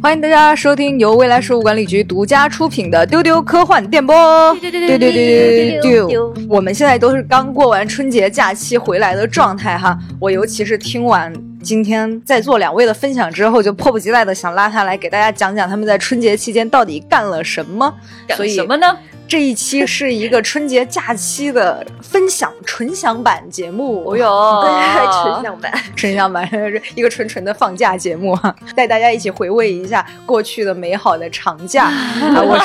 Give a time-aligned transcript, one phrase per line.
[0.00, 4.14] 欢迎大家收听由未来事务管理局独家出品的《丢丢科幻电波》。
[4.60, 6.34] 丢丢丢丢丢丢丢。
[6.48, 9.98] 我们现在都是刚过完春节假期回来的状态哈。
[10.20, 11.32] 我尤其是听完
[11.64, 17.92] 今天在座两位的分享之后，就迫不及待的想拉他来给大家讲讲他们在春节期间到底干了什么。
[18.28, 18.96] 干什么呢？
[19.28, 24.64] 这一期是一个春节假期的分享纯享版节目，哦哟，
[25.22, 28.34] 纯享版，纯享版是一个纯纯的放假节目，
[28.74, 31.84] 带大家一起回味一下过去的美好的长假。
[32.34, 32.58] 啊、我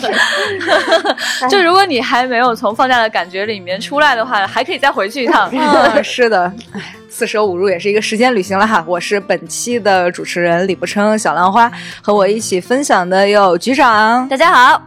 [0.00, 5.48] 是，就如果你还没有从放假的感觉里面出来的话，还可以再回去一趟。
[5.52, 8.84] 嗯、是的，哎，四舍五入也是一个时间旅行了哈。
[8.88, 11.70] 我是本期的主持人李不称小浪花，
[12.02, 14.82] 和我一起分享的有局长，大家好。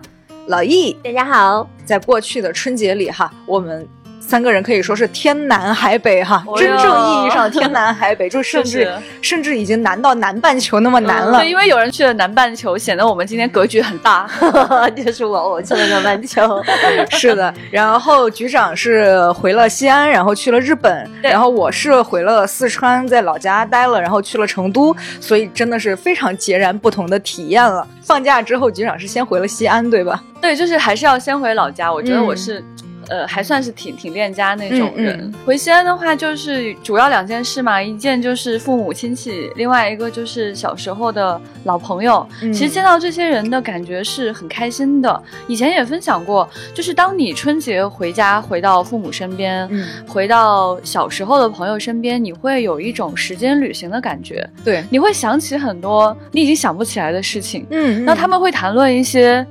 [0.49, 1.69] 老易，大家好。
[1.85, 3.87] 在过去的春节里，哈，我们
[4.29, 8.87] 三个人可以说是天南海北，哈，哦、真正意义上的天南海北， 就甚至
[9.23, 11.39] 甚至已经南到南半球那么难了。
[11.39, 14.29] 嗯、对，因为有人去了南半球，显得我们今天格局很大。
[14.95, 16.63] 就是我，我去了南半球。
[17.09, 27.87] 是的，然后局长是回了西安，然后去了日本，然后我是回了四川，在老家待了，然后去了成都，所以真的是非常截然不同的体验了。
[28.03, 30.23] 放假之后，局长是先回了西安，对吧？
[30.39, 31.91] 对，就是还是要先回老家。
[31.91, 32.65] 我觉得我是，嗯、
[33.09, 35.17] 呃，还算是挺挺恋家那种人。
[35.19, 42.27] 嗯嗯、回西安的话，就是主要两件事嘛，一件就是父母亲戚，另外一个就是小时候的老朋友。
[42.41, 45.23] 嗯、其实见到这些人的感觉是很开心的。
[45.47, 54.47] 以前也分享过，就是当你春节回家，回到父母身边，嗯、回到小时候的朋友身边，你会有一种时间旅行的感觉。
[54.63, 57.65] 对，你会想起很多你已经想不起来的事情。
[57.71, 59.45] 嗯，那他们会谈论一些。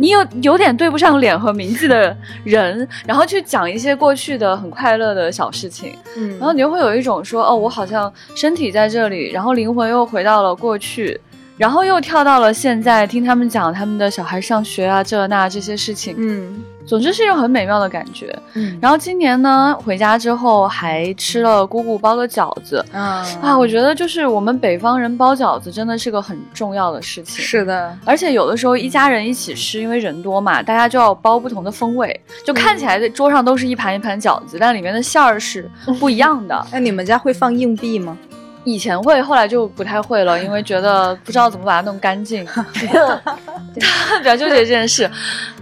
[0.00, 11.20] 你有有点对不上脸和名字的人，然后去讲一些过去的很快乐的小事情，嗯，然后你就会有一种说，哦，我好像身体在这里，然后灵魂又回到了过去，
[11.58, 18.36] 然后又跳到了现在，听他们讲他们的小孩上学啊，这那这些事情，嗯，总之是一种很美妙的感觉。
[18.54, 27.44] 嗯，然后今年呢，回家之后还吃了姑姑包的饺子，啊啊，我觉得就是我们北方人包饺子真的是个很重要的事情。
[27.44, 35.70] 是的，而且有的时候一家人一起吃，因为人多嘛，大家就要包不同的风味，就看起来在桌上都是一盘一盘饺子，但里面的馅儿是
[36.00, 36.66] 不一样的。
[36.72, 38.18] 那你们家会放硬币吗？
[38.64, 45.10] 以前会，后来就不太会了， 因为觉得不知道怎么把它弄干净， 比较纠结这件事。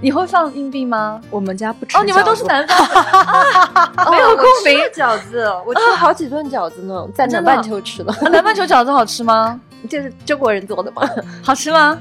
[0.00, 1.20] 你会放硬币吗？
[1.31, 1.97] 我们家不吃。
[1.97, 2.78] 哦，你们都是南方，
[4.06, 4.78] 哦、没有共鸣。
[4.94, 8.12] 饺子，我吃了好几顿饺子呢，在南半球吃的。
[8.31, 9.60] 南半球饺子好吃吗？
[9.88, 11.03] 就是中国人做的吗，
[11.42, 11.98] 好吃吗？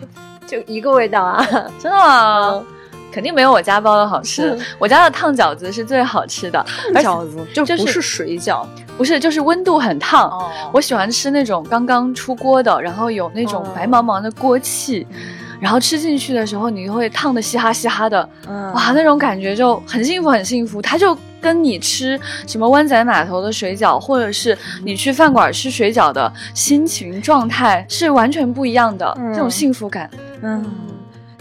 [0.48, 1.46] 就一个味道啊，
[1.80, 2.64] 真的吗？
[3.18, 6.64] 肯定没有我家包的好吃，我家的烫饺子是最好吃的。
[6.94, 8.64] 饺子就不是水饺，
[8.96, 10.30] 不是，就是温度很烫。
[10.30, 15.18] 哦、我喜欢吃那种刚刚出锅的，然后有那种白茫茫的锅气，嗯、
[15.60, 20.80] 然后吃进去的时候你会烫的嘻哈嘻哈的，嗯、哇，那种感觉就很幸福，很幸福。
[20.80, 30.08] 它就跟你吃什么湾仔码头的水饺，或者是你去饭馆吃水饺的心情状态是完全不一样的，嗯、这种幸福感，
[30.44, 30.64] 嗯。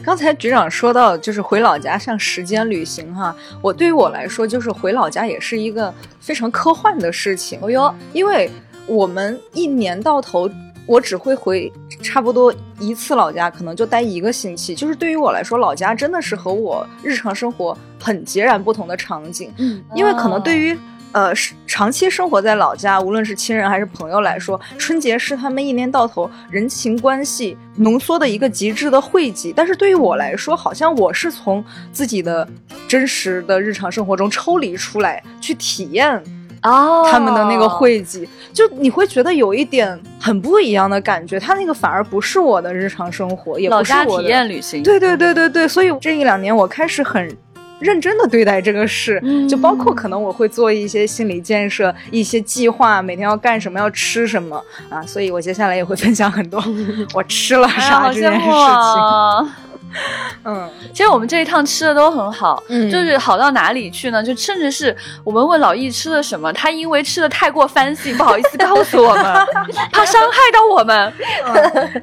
[0.06, 3.34] 刚才局长说到，就是回老家像时间旅行哈。
[3.60, 7.58] 我对于我来说，就是回老家也是一个非常科幻的事情。
[7.60, 8.48] 哦哟，因为
[8.86, 10.48] 我们一年到头，
[10.86, 11.72] 我只会回
[12.04, 14.76] 差不多一次老家，可能就待一个星期。
[14.76, 19.52] 就是对于我来说，老家真的是和我日常生活很截然不同的场景。
[19.58, 20.78] 嗯，因为可能对于。
[21.12, 21.32] 呃，
[21.66, 29.50] 长期生活在老家，无论是亲人还是朋友来说，春节是他们一年到头人情关系浓缩的一个极致的汇集。
[29.56, 32.46] 但是对于我来说，好像我是从自己的
[32.86, 36.22] 真实的日常生活中抽离出来，去体验
[36.62, 41.40] 哦他们的那个汇集，就你会觉得有一点很不一样的感觉。
[41.40, 44.82] 他那个反而不是我的日常生活，也不是我的体验旅行。
[44.82, 47.34] 对对对对对，所以这一两年我开始很。
[47.78, 56.62] 认真的对待这个事，嗯、就包括可能我会做一些心理建设、一些计划，每天要干什么、要吃什么啊，所以我接下来也会分享很多
[57.12, 58.52] 我吃了啥这件事情。
[58.52, 59.58] 啊、
[60.44, 64.22] 嗯，其实我们这一趟吃的都很好，嗯，就是好到哪里去呢？
[64.22, 64.94] 就甚至是
[65.24, 69.24] 我们问老易吃了什么，他因为吃的太过 fancy，不好意思告诉我们，
[69.92, 71.12] 怕伤害到我们。
[71.46, 72.02] 嗯、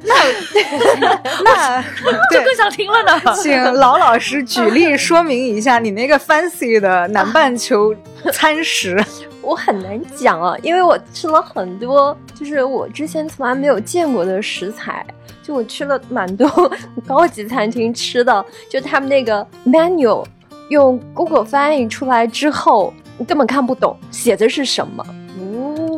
[1.44, 3.34] 那那就更想听了呢。
[3.36, 7.94] 请老老师举例说明一下你那个 fancy 的南半球
[8.32, 9.02] 餐食。
[9.42, 15.04] 我很难讲啊，因为我吃了很多，就是我之前从来没有见过的食材。
[15.42, 16.48] 就我吃了蛮多
[17.06, 20.24] 高级餐厅吃的，就他们那个 menu
[20.70, 25.04] 用 Google 翻译出来之后，你根本看不懂写的是什么。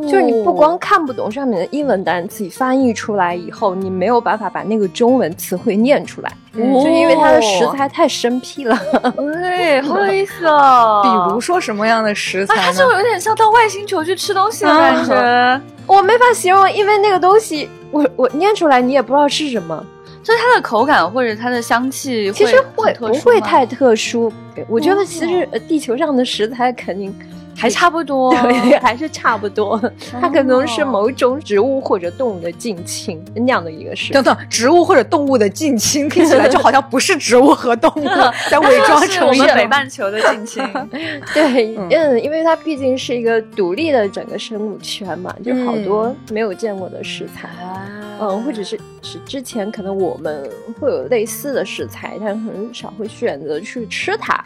[0.06, 8.78] 哦，就是你不光看不懂上面的英文单词，你翻译出来以后，你没有办法把那个中文词汇念出来，嗯就因为它的食材太生僻了。
[9.42, 11.02] 哎，好有意思哦。
[11.28, 12.64] 比如说什么样的食啊，材啊？
[12.66, 15.60] 它就有点像到外星球去吃东西的感觉。
[15.86, 19.84] 我没法形容，因为那个东西，我我念出来你也不知道是什么。
[20.22, 24.32] 所以它的口感或者它的香气，其实会不会太特殊？
[24.68, 27.16] 我觉得其实地球上的食材肯定
[27.56, 28.30] 还差不多。
[28.42, 29.80] 对， 还是差不多。
[30.20, 34.22] 它可能是哦某种植物或者动物的近亲那样的一个食等。
[34.22, 38.06] 等，植物或者动物的近亲，听起来就好像不是植物和动物
[38.50, 40.62] 在伪装成我们北半球的近亲。
[41.34, 47.48] 对，嗯嗯，因为它毕竟是一个独立的整个生物圈嘛，就好多嗯没有见过的食材。
[47.48, 47.82] 啊
[48.18, 50.48] 嗯，或者是是之前可能我们
[50.80, 54.42] 会有类似的食材，但很少会选择去吃它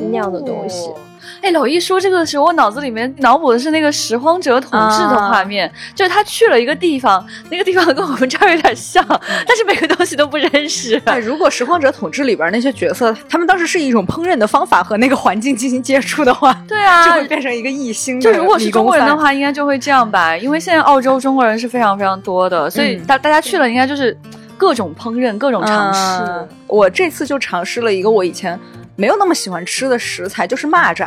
[0.00, 0.88] 那样的东西。
[0.88, 0.96] 哦
[1.40, 9.04] 哎，老一说这个的时候，我脑子里面脑补的是那个拾荒者统治的画面，就是他去了一个地方，那个地方跟我们这儿有点像，
[9.46, 11.00] 但是每个东西都不认识。
[11.04, 24.16] 哎，如果《拾荒者统治》里边那些角色，他们当时是一种烹饪的方法和那个环境进行接触的话，对啊，就会变成一个异星就如果是中国人的话，应该就会这样吧，因为现在澳洲中国人是非常非常多的，所以嗯大大家去了应该就是
[24.56, 26.24] 各种烹饪、各种尝试。
[26.26, 28.58] 嗯我这次就尝试了一个我以前
[28.96, 31.06] 没有那么喜欢吃的食材，就是蚂蚱。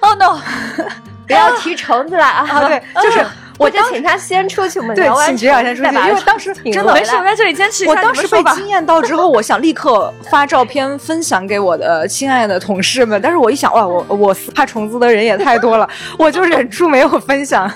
[0.00, 0.40] 哦 no！
[1.26, 2.46] 不要提虫子了啊！
[2.48, 3.24] 啊，对，就是
[3.58, 7.92] 我就请他先出去，我们对聊，完请局长先出去，因为当时真的没事，我在这里坚持一下。
[7.92, 15.88] 我当时被惊艳到之后，我想立刻发照片分享给我的亲爱的同事们，但是我一想，哇，我我怕虫子的人也太多了，
[16.18, 17.70] 我就忍住没有分享。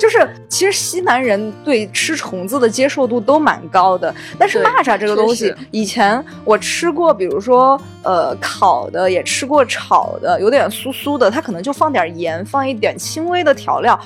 [0.00, 13.98] 就是其实西南人对吃虫子的接受度都蛮高的，但是蚂蚱这个东西，以前我吃过，比如说呃烤的，也吃过炒的，有点酥酥的，它可能就放点盐，放一点轻微的调料。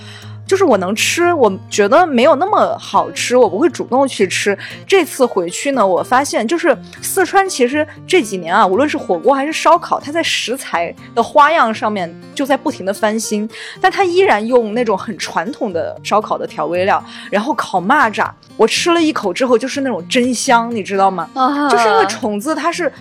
[0.52, 4.56] 就是我能吃，我觉得没有那么好吃，我不会主动去吃。
[4.87, 13.49] 这次回去呢，我发现就是四川其实这几年啊，无论是火锅还是烧烤，它在食材的花样上面就在不停的翻新，
[13.81, 21.31] 但它依然用那种很传统的烧烤的调味料，然后烤蚂蚱，我吃了一口之后就是那种真香，你知道吗？
[21.32, 22.93] 啊就是因为虫子它是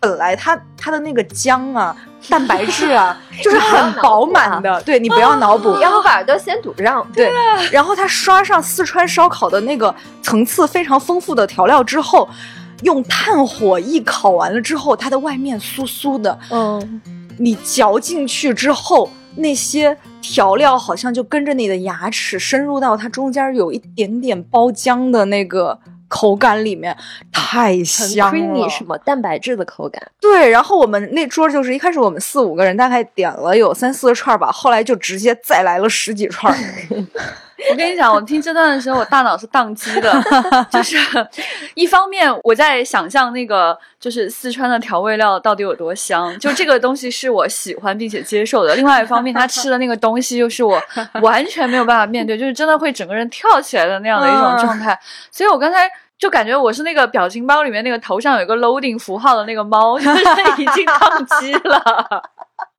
[0.00, 1.94] 本来它它的那个浆啊、
[2.28, 7.06] 蛋白质啊， 就是很饱满的，对你不要脑补，要不把耳朵先堵上。
[7.14, 7.30] 对，
[7.70, 12.26] 然后它刷上四川烧烤的那个层次非常丰富的调料之后，
[12.82, 17.00] 用炭火一烤完了之后，它的外面酥酥的，嗯，
[17.38, 25.78] 你嚼进去之后，那些调料好像就跟着你的牙齿深入到它中间有一点点包浆的那个
[26.10, 26.94] 口感里面，
[27.32, 28.38] 太香了。
[28.38, 30.02] creamy 什么蛋白质的口感。
[30.20, 36.54] 对，然后我们那桌就是一开始我们四五个人，大概点了有三四个串吧，后来就直接再来了十几串。
[37.70, 40.12] 我跟你讲，我听这段的时候，我大脑是宕机的，
[40.70, 40.96] 就是
[41.74, 50.80] 一方面我在想象那个就是四川的调味料到底有多香，就这个东西是我喜欢并且接受的；另外一方面，他吃的那个东西又是我
[51.20, 54.98] 完全没有办法面对，就是真的会整个人跳起来的那样的一种状态。
[55.30, 55.90] 所以我刚才。
[56.20, 60.20] 就感觉我是那个表情包里面那个头上有一个 loading 符号的那个猫，就是
[60.58, 62.22] 已经宕机了。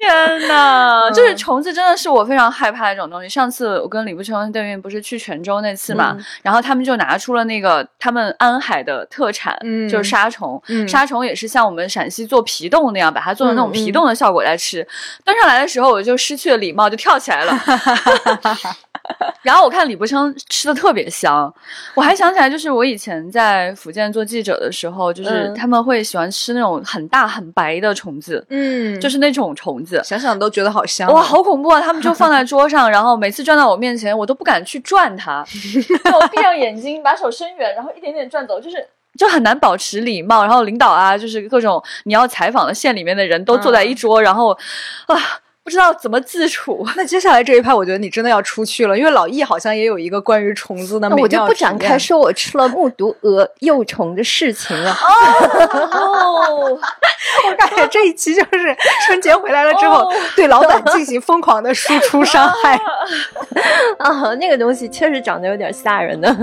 [0.02, 3.30] 天呐，嗯就是虫子真的是我非常害怕的一种东西。
[3.30, 10.62] 上次我跟李不成对面不是去泉州那次嘛，嗯然后他们就拿出了那个他们安海的特产，嗯就是沙虫。
[10.68, 14.86] 嗯沙虫也是像我们陕西做皮冻那样，把它做成那种嗯皮冻的效果来吃。
[15.24, 17.54] 端上来的时候，我就失去了礼貌，就跳起来了。
[19.42, 21.54] 然后我看李伯昌吃的特别香，
[21.96, 30.02] 我还想起来，就是我以前在福建做记者的时候，就是嗯他们会喜欢吃那种很大很白的虫子，嗯就是那种虫子。
[30.04, 31.14] 想想都觉得好香啊。
[31.14, 31.82] 哇，好恐怖啊！
[31.82, 35.44] 他们就放在桌上，然后每次转到我面前，我都不敢去转它，
[36.04, 38.86] 就我闭上眼睛，把手伸远，然后一点点转走，就是
[39.18, 40.44] 就很难保持礼貌。
[40.44, 44.58] 然后领导啊，就是各种你要采访的县里面的人都坐在一桌，然后
[45.08, 45.16] 啊，
[45.64, 46.86] 不知道怎么自处。
[46.96, 54.92] 那接下来这一趴，我觉得你真的要出去了，因为老易好像也有一个关于虫子的美妙那我就不展开说我吃了木毒蛾幼虫的事情了。
[54.92, 56.80] 哦，
[57.48, 58.76] 我感觉这一期就是
[59.06, 62.76] 春节回来了之后，哦对老板进行疯狂的输出伤害。
[64.00, 66.36] 啊，那个东西确实长得有点吓人的。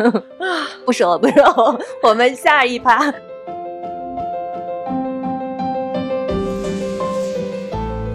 [0.87, 3.13] 不说了，不说了，我们下一趴。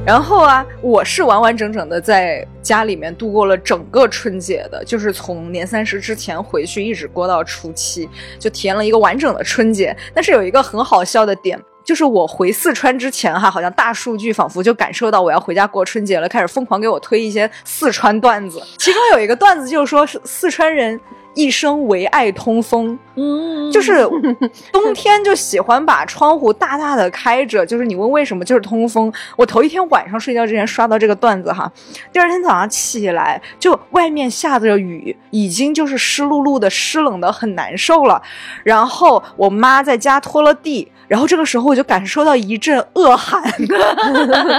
[0.06, 9.96] 然后啊，我是完完整整的在家里面度过了整个春节的，就是从年三十之前回去，一直过到初七，就体验了一个完整的春节。
[10.14, 18.62] 但是有一个很好笑的点，就是我回四川之前哈，好像大数据仿佛就感受到我要回家过春节了，开始疯狂给我推一些四川段子。
[18.78, 21.00] 其中有一个段子就是说，四川人
[21.34, 24.08] 一生唯爱通风， 嗯，就是
[24.72, 27.66] 冬天就喜欢把窗户大大的开着。
[27.66, 29.12] 就是你问为什么，就是通风。
[29.36, 31.70] 我头一天晚上睡觉之前刷到这个段子哈，
[32.14, 38.22] 第二天早上起来就外面下着雨，已经就是湿漉漉的、湿冷的很难受了。
[38.64, 40.90] 然后我妈在家拖了地。
[41.08, 43.42] 然后这个时候我就感受到一阵恶寒，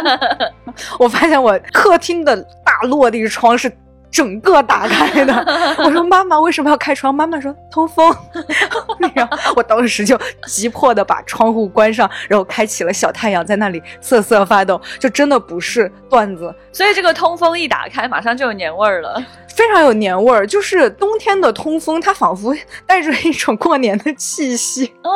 [0.98, 3.70] 我发现我客厅的大落地窗是
[4.14, 5.34] 整个打开的。
[5.84, 7.12] 我说妈妈为什么要开窗？
[7.12, 8.14] 妈妈说通风。
[9.12, 16.54] 然后我当时就急迫的把窗户关上，然后开启了小太阳在那里瑟瑟发抖，就真的不是段子。
[16.72, 19.20] 所以这个通风一打开，马上就有年味儿了。
[19.54, 22.52] 非常有年味儿，就是冬天的通风，它仿佛
[22.86, 25.12] 带着一种过年的气息哦。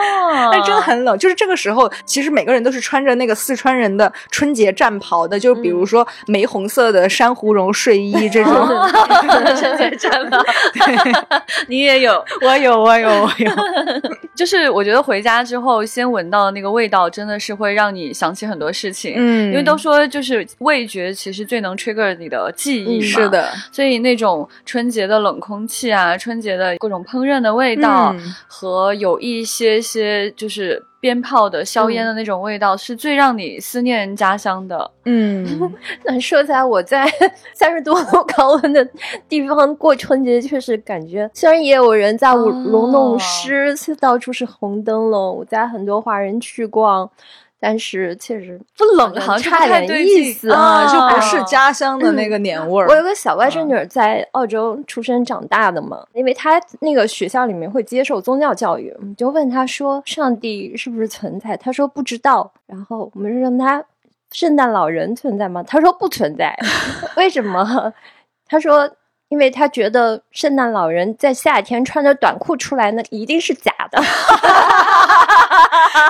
[0.52, 8.54] 但真的很冷，就是这个时候，其实每个人都是穿着那个四川人的春节战袍的，就比如说玫红色的珊瑚绒睡衣这种
[9.56, 10.38] 春节战袍。
[11.66, 13.50] 你也有， 我有，我有，我有。
[14.34, 19.14] 就是我觉得回家之后，先闻到那个味道，真的是会让你想起很多事情。
[19.16, 23.06] 嗯，因为都说就是味觉其实最能 trigger 你的记忆嘛。
[23.06, 24.48] 是的，所以那种。
[24.64, 28.14] 春节的冷空气啊，春节的各种烹饪的味道，
[28.46, 34.90] 和有一些些就是鞭炮的硝烟的那种味道，是最让你思念家乡的。
[35.04, 35.72] 嗯，
[36.04, 37.06] 那说起来，我在
[37.54, 38.86] 三十多度高温的
[39.28, 47.10] 地方过春节，确实感觉虽然也有人在舞龙弄狮，到处是红灯笼，我在很多华人去逛。
[47.60, 52.86] 但是确实不冷，好像差点意思啊，就不是家乡的那个年味儿。
[52.88, 61.56] 我有个小外甥女在澳洲出生长大的嘛，因为她那个学校里面会接受宗教教育，我们就问她说上帝是不是存在？
[61.56, 62.52] 她说不知道。
[62.66, 63.84] 然后我们就问她
[64.32, 65.62] 圣诞老人存在吗？
[65.62, 66.56] 她说不存在。
[67.16, 67.92] 为什么？
[68.46, 68.90] 她说。
[69.30, 74.00] 因为他觉得圣诞老人在夏天穿着短裤出来，那一定是假的。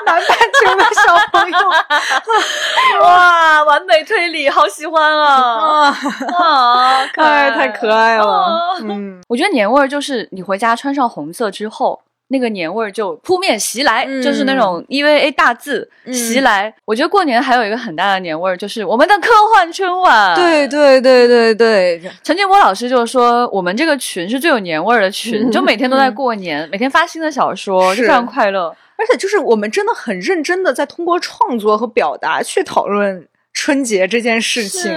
[0.04, 1.58] 南半球的小朋友，
[3.02, 5.88] 哇，完美推理，好喜欢啊！
[6.38, 8.76] 啊，爱， 太可爱了。
[8.82, 12.00] 嗯，我觉得年味儿就是你回家穿上红色之后。
[12.30, 16.70] 那个年味儿就扑面袭来，就是那种 EVA 大字袭来。
[16.84, 20.34] 我觉得过年还有一个很大的年味儿，就是我们的科幻春晚。
[20.36, 28.76] 对对对对对，陈建波老师就说，我们这个群是最有年味儿的群，就每天都在过年，每天发新的小说，就非常快乐。
[28.98, 33.26] 而且就是我们真的很认真的在通过创作和表达去讨论。
[33.60, 34.88] 春节这件事情，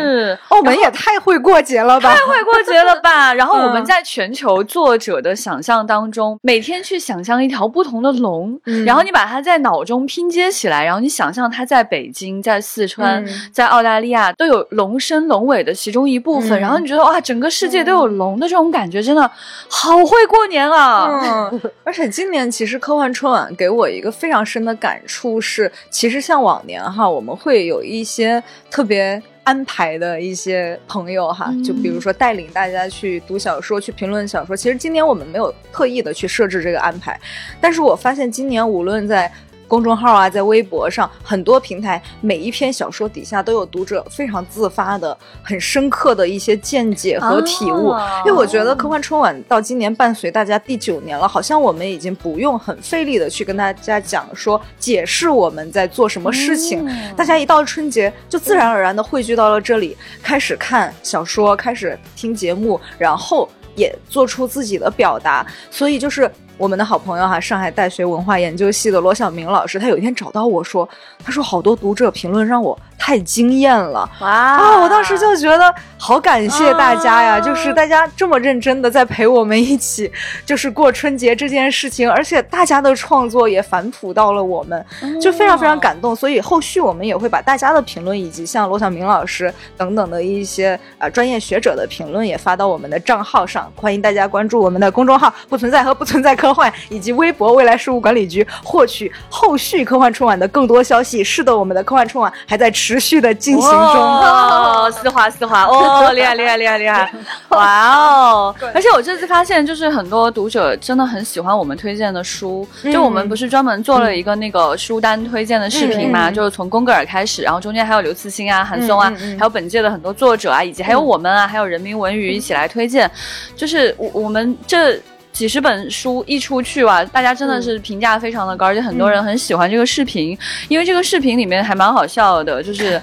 [0.49, 2.13] 我们也太会过节了吧！
[2.13, 3.33] 太会过节了吧！
[3.33, 19.29] 然后我们在全球作者的想象当中，每天去想象一条不同的龙，然后你把它在脑中拼接起来，然后你想象它在北京、在四川、在澳大利亚都有龙身龙尾的其中一部分，然后你觉得哇，整个世界都有龙的这种感觉，真的
[19.69, 21.49] 好会过年啊！
[21.51, 28.41] 嗯，而且今年其实科幻春晚给我一个非常深的感触是，其实像往年哈，我们会有一些。
[28.69, 34.55] 特别安排的一些朋友哈，就比如说带领大家去读小说、去评论小说。
[34.55, 37.19] 其实今年我们没有特意的去设置这个安排，
[37.59, 39.31] 但是我发现今年无论在。
[39.71, 47.95] 公众号啊，在微博上，很多平台，每一篇小说底下都有读者非常自发的、很深刻的一些见解和体悟。
[48.25, 56.85] 因为我觉得科幻春晚到今年伴随大家第九年了，好像我们已经不用很费力的去跟大家讲说解释我们在做什么事情。
[57.15, 63.47] 大家一到春节，就自然而然的汇聚到了这里，开始看小说，开始听节目，然后
[63.77, 65.47] 也做出自己的表达。
[65.69, 66.29] 所以就是。
[66.61, 70.87] 我们的好朋友哈，上海大学文化研究系的罗晓明老师，他有一天找到我说，
[71.25, 72.77] 他说好多读者评论让我。
[73.03, 74.29] 太惊艳了哇！
[74.29, 80.09] 啊，我当时就觉得好感谢大家呀，就是大家这么认真的在陪我们一起，
[80.45, 84.85] 就是过春节这件事情，而且大家的创作也反哺到了我们，
[85.19, 86.15] 就非常非常感动。
[86.15, 101.21] 所以后续我们也会把大家的评论，以及像罗晓明老师等等的一些啊专业学者的评论，也发到我们的账号上，欢迎大家关注我们的公众号“不存在和不存在科幻”以及微博“未来事务管理局”，获取后续科幻春晚的更多消息。
[101.21, 103.01] 是的，我们的科幻春晚还在持。
[103.01, 107.11] 续的进行中，哦， 丝滑丝滑，哦，厉害厉害厉害厉害，
[107.49, 108.55] 哇哦！
[108.75, 123.09] 而且我这次发现，就是很多读者真的很喜欢我们推荐的书，就我们不是专门做了一个那个书单推荐的视频嘛，就是从宫格尔开始，然后中间还有刘慈欣啊、韩松啊，还有本届的很多作者啊，以及还有我们啊，还有人民文娱一起来推荐，
[123.55, 125.01] 就是我我们这。
[125.31, 133.01] 几十本书一出去哇，大家真的是评价非常的高，而且很多人很喜欢这个视频，因为这个视频里面还蛮好笑的，就是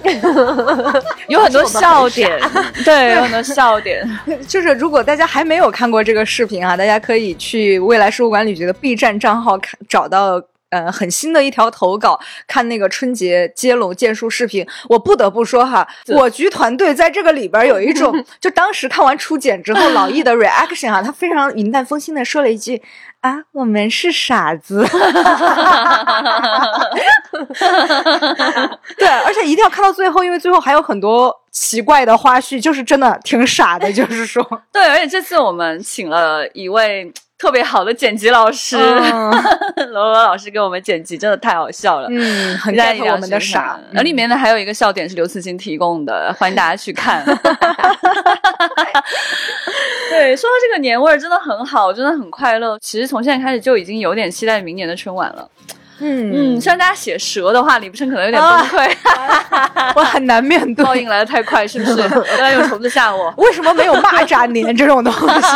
[1.28, 2.38] 有很多笑点，
[2.84, 4.08] 对，有很多笑点。
[4.46, 10.42] 就是如果大家还没有看过这个视频啊，大家可以去未来事务管理局的 B 站账号看，找到。
[10.70, 22.82] 呃，很新的一条投稿，看那个春节接龙剑术视频，我不得不说哈，我局团队在这个里边有一种， 就当时看完初剪之后，老易的 reaction 啊，他非常云淡风轻的说了一句
[23.20, 24.86] 啊，我们是傻子，
[28.98, 37.10] 对，而且一定要看到最后，因为最后还有很多奇怪的花絮，就是真的挺傻的，就是说，对，而且这次我们请了一位。
[37.38, 38.76] 特别好的剪辑老师，
[39.90, 43.78] 罗罗老师给我们剪辑真的太好笑了，嗯，很在意我们的傻。
[43.92, 47.24] 然后里面呢还有一个笑点是刘慈欣提供的，欢迎大家去看。
[50.10, 52.76] 对，说到这个年味儿真的很好，真的很快乐。
[52.80, 55.48] 其实从现在开始就已经有点期待明年的春晚了。
[56.00, 58.94] 嗯嗯，虽然大家写蛇的话，李不生可能有点崩溃，
[59.96, 60.84] 我很难面对。
[60.84, 61.96] 报应来的太快，是不是？
[62.08, 63.32] 都在用虫子吓我。
[63.38, 65.46] 为什么没有蚂蚱年这种东西？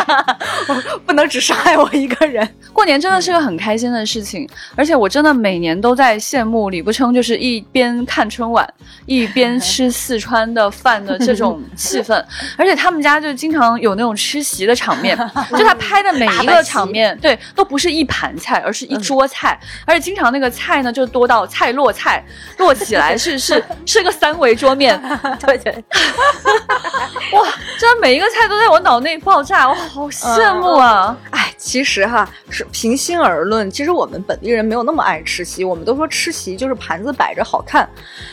[1.06, 2.46] 不能只伤害我一个人。
[2.72, 8.68] 过年真的是个很开心的事情，而且我真的每年都在羡慕李不琛，就是一边看春晚，
[9.06, 12.12] 一边吃四川的饭的这种气氛。
[12.56, 15.16] 而且他们家就经常有那种吃席的场面，
[15.56, 19.56] 就他拍的每一个场面，对，都不是一盘菜，而是一桌菜，
[19.86, 20.31] 而且经常。
[20.32, 22.24] 那个菜呢，就多到菜落菜
[22.58, 25.00] 落起来是是 是个三维桌面，
[25.38, 25.72] 对 对，
[27.32, 27.46] 哇，
[27.78, 31.16] 真的每一个菜都在我脑内爆炸，我好羡慕啊！
[31.30, 37.88] 哎，其实哈是平心而论，其实我们本地人没有那么爱吃席，我们都说吃席就是盘子摆着好看，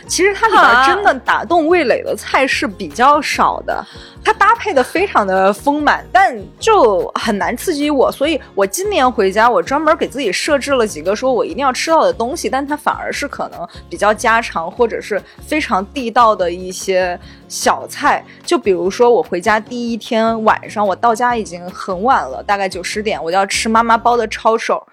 [0.07, 3.85] 其实它里边真的打动味蕾的菜是比较少的。
[4.23, 18.23] 它搭配的非常的丰满，但就很难刺激我，所以我今年回家，我专门给自己设置了几个说我一定要吃到的东西，但它反而是可能比较家常或者是非常地道的一些小菜。
[18.45, 24.85] 就比如说我回家第一天晚上，我到家已经很晚了，大概九十点，我就要吃妈妈包的抄手。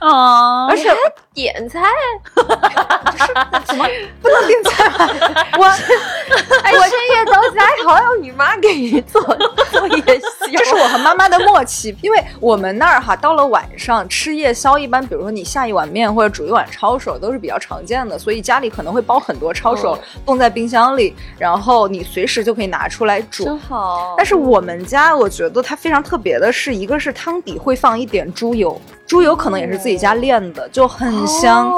[0.00, 0.90] 哦，而且
[1.36, 1.82] 点菜，
[3.66, 3.86] 怎么
[4.22, 5.06] 不能点菜吗？
[5.60, 5.64] 我
[6.62, 9.20] 哎，深夜到家还要你妈给你做
[9.70, 11.94] 做夜宵，这是我和妈妈的默契。
[12.00, 23.44] 因为我们那儿哈，到了晚上吃夜宵，一般比如说你下一碗面或者煮一碗抄手都是比较常见的，所以家里可能会包很多抄手冻在冰箱里，然后你随时就可以拿出来煮。
[23.44, 24.14] 真好。
[24.16, 28.80] 但是我们家我觉得它非常特别的是，一个是汤底会放一点猪油。
[29.06, 31.72] 猪油可能也是自己家炼的，就很香。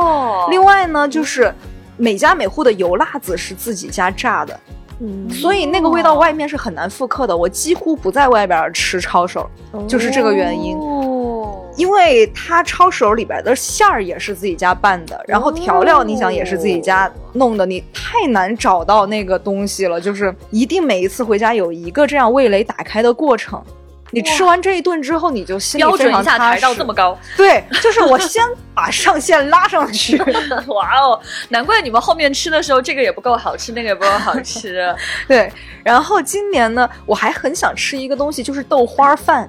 [0.51, 1.53] 另外呢，就是
[1.97, 4.61] 每家每户的油辣子是自己家榨的，
[5.01, 7.37] 嗯，所以那个味道外面是很难复刻的。
[7.37, 9.49] 我几乎不在外边吃抄手，
[9.87, 10.77] 就是这个原因。
[10.79, 20.01] 哦，因为它抄手里边的馅儿也是自己家拌的，然后调料你想也是自己家弄的，你太难找到那个东西了。
[20.01, 23.63] 就是一定每一次回家有一个这样味蕾打开的过程。
[24.11, 27.19] 你吃完这一顿之后，你就心里标准一下抬到这么高。
[27.37, 28.43] 对，就是我先
[28.75, 30.17] 把上限拉上去。
[30.69, 34.95] 哇哦，难怪你们后面吃的时候，这个也不够好吃，那个也不够好吃。
[35.29, 35.53] 对，
[35.85, 39.49] 然后今年呢，我还很想吃一个东西，就是豆花饭。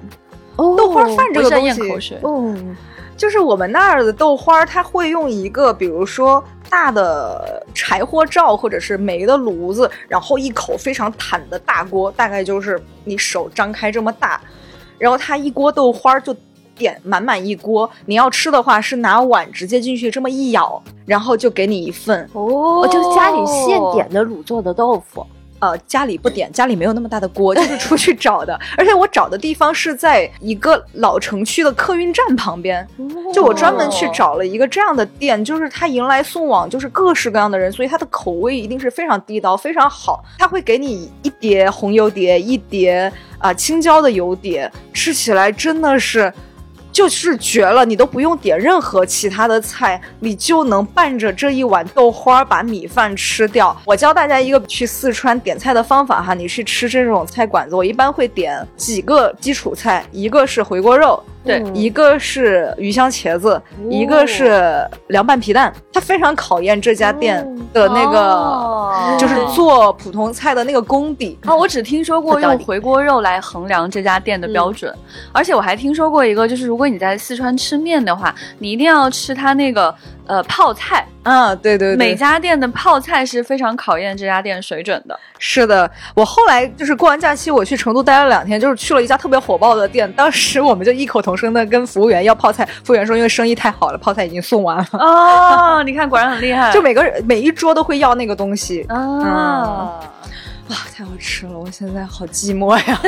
[0.56, 2.54] 哦，豆花饭这个东西，哦，
[3.16, 6.44] 就是我们那儿的豆花，它会用一个，比如说。
[6.70, 14.40] 大的柴火灶或者是煤的炉子，然后一口非常坦的大锅，大概就是你手张开这么大，
[14.96, 16.34] 然后它一锅豆花就
[16.76, 17.90] 点满满一锅。
[18.06, 25.26] 你要吃的话是拿碗直接进去这么一舀，然后就给你一份哦，就家里现点的卤做的豆腐。
[25.60, 28.58] 呃，家里不点，家里没有那么大的锅，就是出去找的。
[28.76, 32.86] 而且我找的地方是在一个老城区的客运站旁边，
[33.32, 40.24] 就我专门去找了一个这样的店，就是他迎来送往，就是各式各样的人，所以他的口味一定是非常地道、非常好。
[40.38, 46.32] 他会给你一碟红油碟，一碟啊青椒的油碟，吃起来真的是。
[47.00, 53.74] 就是绝了，你都不用点任何其他的菜，你就能拌着这一碗豆花把米饭吃掉。
[53.86, 61.18] 我教大家一个去四川点菜的方法哈，你去吃这种菜馆子，我一般会点几个基础菜，一个是回锅肉。
[61.42, 71.38] 对，一个是鱼香茄子，一个是凉拌皮蛋，它非常考验这家店的那个，就是做普通菜的那个功底。
[71.46, 74.94] 啊，我只听说过用回锅肉来衡量这家店的标准，
[75.32, 79.94] 而且我还听说过一个，就是如果你在四川吃面的话，你一定要吃它那个。
[80.30, 85.18] 呃泡菜，啊，对对对，每家店的泡菜是非常考验这家店水准的。
[85.40, 90.10] 是的，我后来就是过完假期，我去成都待了两天，就是去了一家特别火爆的店。
[90.12, 94.86] 当时我们就异口同声的跟服务员要泡菜，服务员说因为生意太好了，泡菜已经送完了。
[94.92, 98.86] 哦，你看果然很厉害， 就每个人每一桌都会要那个东西。
[98.88, 99.98] 啊。
[100.68, 101.58] 哇，太好吃了！
[101.58, 103.00] 我现在好寂寞呀。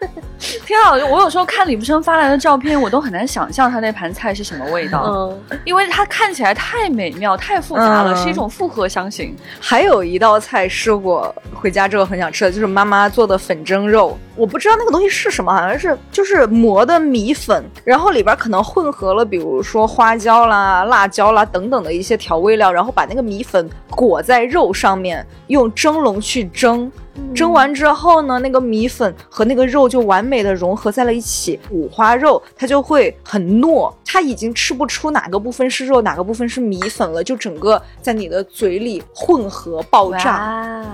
[0.70, 9.34] 天啊，我有时候看李不生发来的照片，我都很难想象他那盘菜是什么味道，嗯，因为它看起来太美妙、太复杂了，嗯是一种复合香型。
[9.58, 14.16] 还有一道菜是我回家之后很想吃的，就是妈妈做的粉蒸肉。
[14.36, 26.90] 我不知道那个东西是什么，好像是就是磨的米粉，然后里边可能混合了比如说花椒啦、辣椒啦等等的一些调味料，然后把那个米粉裹在肉上面，用蒸笼去蒸。
[27.34, 31.58] 蒸完之后呢，那个米粉和那个肉就完美的融合在了一起。
[31.70, 40.84] 五花肉它就会很糯，它已经吃不出哪个部分是肉，哪个部分是米粉了，就整个在你的嘴里混合爆炸，哇！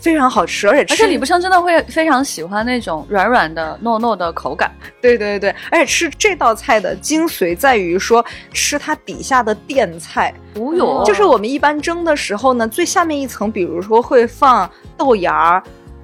[0.00, 4.72] 非常好吃，而且吃而且李不生真的会非常喜欢那种软软的、糯糯的口感。
[4.98, 15.62] 对对对，而且吃这道菜的精髓在于说吃它底下的垫菜，哦哟，就是我们一般蒸的时候呢，最下面一层，比如说会放豆芽儿、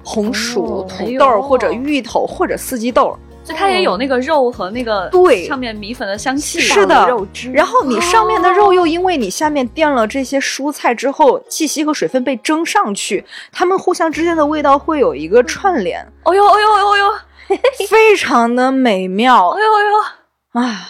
[0.09, 3.19] 红薯、哦土豆哎或者芋头或者四季豆儿。
[3.43, 5.45] 就它也有那个肉和那个对。
[5.45, 6.59] 上面米粉的香气。
[6.59, 7.07] 是的。
[7.07, 17.57] 肉汁，然后你上面的肉又因为你下面垫了这些蔬菜之后，气息和水分被蒸上去，它们互相之间的味道会有一个串联，哦呦哦呦哦呦
[17.89, 19.49] 非常的美妙。
[19.49, 20.89] 哦呦哦啊！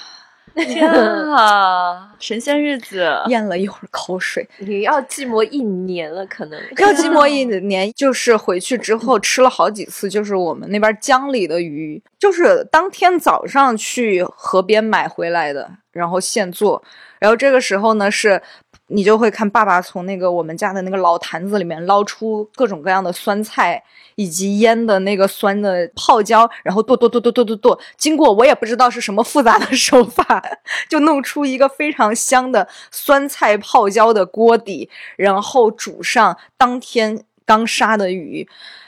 [0.64, 0.74] 呦！
[0.74, 3.08] 天啊， 神仙日子！
[3.28, 16.84] 咽了一会儿口水，你要寂寞一年了，可能 要寂寞一年，就是回去之后吃了好几次，就是我们那边江里的鱼，就是当天早上去河边买回来的，然后现做。
[17.20, 18.40] 然后这个时候呢，是
[18.88, 23.84] 你就会看爸爸从那个我们家的那个老坛子里面捞出各种各样的酸菜，
[24.16, 30.42] 以及腌的那个酸的泡椒，然后剁剁剁剁剁剁剁，经过我也不知道是什么复杂的 手法，
[30.88, 38.48] 就弄出一个非常香的酸菜泡椒的锅底，然后煮上当天刚杀的鱼。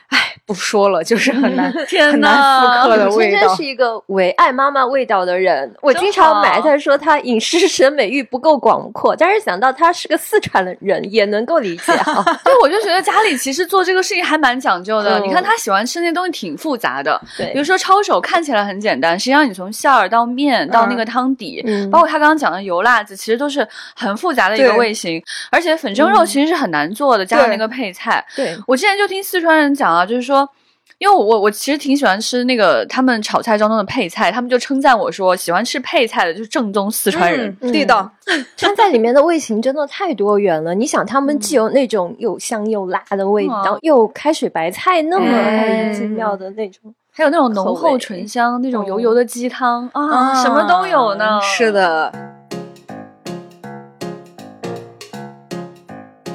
[0.09, 3.63] 哎，不说了，就是很难 天很难呐复刻的你味道真是。
[3.63, 5.71] 一个唯爱妈妈味道的人。
[5.81, 12.23] 我经常埋汰说他饮食审美欲不够广阔，但是想到他是个四川的人，也能够理解哈。
[12.43, 15.19] 对，我就觉得家里其实做这个事情还蛮讲究的。
[15.19, 25.21] 嗯你看他喜欢吃那东西挺复杂的，对比如说抄手看起来很简单，实际上你从馅儿到面到那个汤底，嗯包括他刚刚讲的油辣子，其实都是很复杂的一个对味型。
[25.51, 28.25] 而且粉蒸肉其实是很难做的，加上那个配菜。
[28.35, 30.49] 对，我之前就听四川人讲啊，就是说。
[30.97, 37.55] 因为我我我其实挺喜欢吃那个他们炒菜当中的配菜，他们就称赞我说，喜欢吃配菜的就是正宗四川人。
[37.61, 38.11] 嗯地道，
[38.57, 40.75] 川菜里面的味型真的太多元了。
[40.75, 46.93] 你想，他们既有那种又香又辣的味道，嗯又有开水白菜那么哎精妙的那种。
[47.11, 51.39] 还有那种浓厚醇香、那种油油的鸡汤啊，啊什么都有呢。
[51.41, 52.11] 是，的，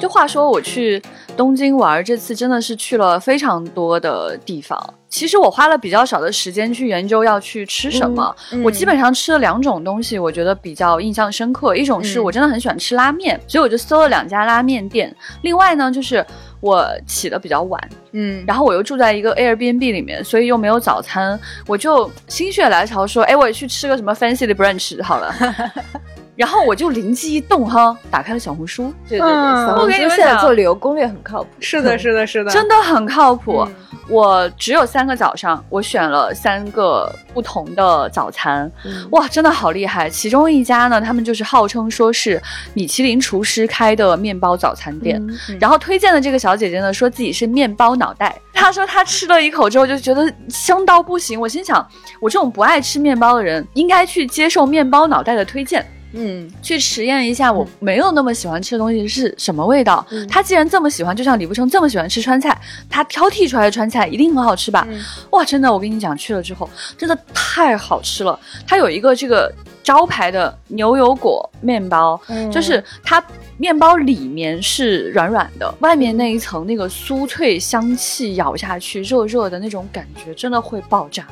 [0.04, 1.02] 就话说我去
[1.34, 4.78] 东京玩，这次真的是去了非常多的地方。
[5.08, 11.74] 其实我花了比较少的时间去研究要去吃什么，嗯我基本上吃了两种东西，我觉得比较印象深刻。
[11.74, 15.10] 一种是嗯我真的很喜欢吃拉面，所以我就搜了两家拉面店。
[15.40, 16.22] 另外呢，就是
[16.60, 17.80] 我起的比较晚，
[18.12, 25.34] 嗯，然后我又住在一个 Airbnb 里面，所以又没有早餐，我就心血来潮说，哎，我也去吃个什么 fancy 的 brunch 好了。
[26.36, 31.48] 然后我就灵机一动哈，打开了小红书，对对对，嗯小红我跟你们讲书现在做旅游攻略很靠谱。
[31.60, 33.58] 是的，是的，是的， 真的很靠谱。
[33.66, 33.74] 嗯
[34.06, 40.10] 我只有三个早上，我选了三个不同的早餐，嗯哇，真的好厉害！
[40.10, 42.38] 其中一家呢，他们就是号称说是
[42.74, 45.18] 米其林厨师开的面包早餐店。
[45.48, 48.36] 嗯然后推荐的这个小姐姐呢，说自己是面包脑袋。
[48.52, 51.40] 她说她吃了一口之后就觉得香到不行。
[51.40, 51.88] 我心想，
[52.20, 55.82] 我这种不爱吃面包的人，应该去接受面包脑袋的推荐。
[56.14, 60.04] 嗯，去实验一下我没有那么喜欢吃的东西是什么味道。
[60.10, 62.56] 嗯他既然这么喜欢，就像李步生这么喜欢吃川菜，
[62.88, 64.86] 他挑剔出来的川菜一定很好吃吧？
[64.88, 65.00] 嗯
[65.30, 68.38] 哇，真的，我跟你讲，去了之后真的太好吃了。
[68.66, 73.22] 它有一个这个招牌的牛油果面包，嗯就是它
[73.58, 81.26] 面包里面是软软的，外面那一层那个酥脆香气咬下去，热热的那种感觉真的会爆炸。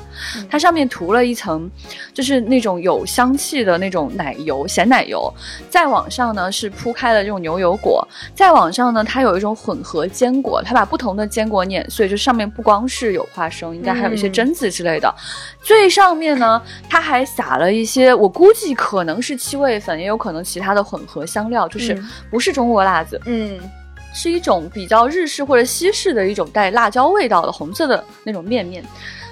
[0.50, 1.70] 它上面涂了一层，
[2.12, 5.32] 就是那种有香气的那种奶油，咸奶油。
[5.70, 15.12] 再往上呢是铺开了这种牛油果，再往上呢它有一种混合坚果，它把不同的坚果碾碎，就上面不光是有花生，应该还有一些嗯榛子之类的。
[15.62, 23.58] 最上面呢，它还撒了一些，我估估计可能是七味粉，也有可能其他的混合香料，就是嗯不是中国辣子，嗯
[24.14, 28.84] 是一种比较日式或者西式的一种带辣椒味道的红色的那种面面，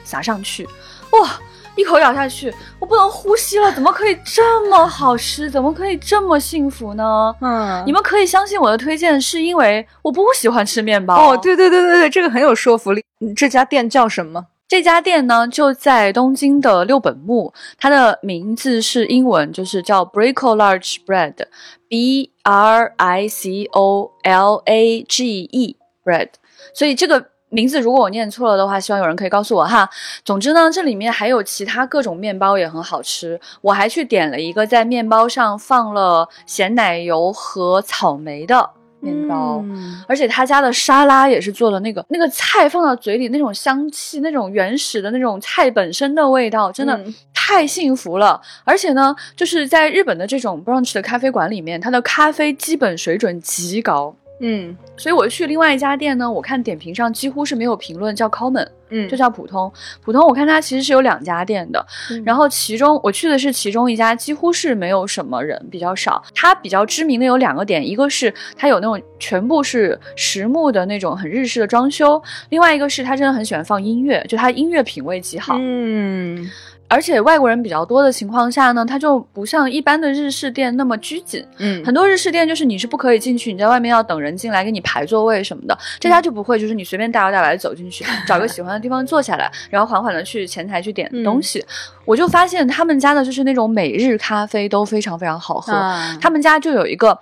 [0.05, 0.69] 撒上去，
[1.13, 1.31] 哇！
[1.77, 5.49] 一口咬下去，我不能呼吸了，怎么可以这么好吃？
[5.49, 7.35] 怎么可以这么幸福呢？
[7.41, 11.15] 嗯你们可以相信我的推荐，是因为我不喜欢吃面包。
[11.15, 13.03] 哦，对对对对对，这个很有说服力。
[13.21, 14.47] 嗯这家店叫什么？
[14.71, 26.29] 这家店呢就在东京的六本木，它的名字是英文，就是叫 Bricolage Bread，B R I C O L A G E Bread。
[26.73, 29.91] 所以这个名字如果我念错了的话，希望有人可以告诉我哈。
[30.25, 38.71] 总之呢，这里面还有其他各种面包也很好吃，我还去点了一个在面包上放了咸奶油和草莓的
[39.01, 39.61] 面包。
[39.65, 48.41] 嗯而且他家的沙拉也是做了那个那个菜放到嘴里那种香气，那种原始的那种菜本身的味道，真的嗯太幸福了。
[48.65, 54.15] 而且呢，就是在日本的这种 brunch 的咖啡馆里面，它的咖啡基本水准极高。
[54.43, 59.73] 嗯所以我去另外一家店呢，我看点评上几乎是没有评论叫 common，嗯，就叫普通。
[60.03, 66.23] 普通我看它其实是有两家店的，嗯然后其中我去的是其中一家，几乎是没有什么人，比较少。
[66.35, 75.57] 它比较知名的有两个点，一个是它有那种全部是实木的那种很日式的装修，另外一个是它真的很喜欢放音乐，就它音乐品味极好。
[75.59, 76.51] 嗯
[76.91, 81.43] 而且外国人比较多的情况下呢，它就不像一般的日式店那么拘谨。
[81.59, 85.79] 嗯很多日式店就是你是不可以进去，你在外面要等人进来给你排座位什么的。
[86.01, 91.65] 这家就不会，就是你随便大摇大摆的走进去， 找个喜欢的地方坐下来，然后缓缓的去前台去点东西。
[92.05, 95.73] 我就发现他们家的就是那种每日咖啡都非常非常好喝。
[95.73, 97.17] 啊他们家就有一个。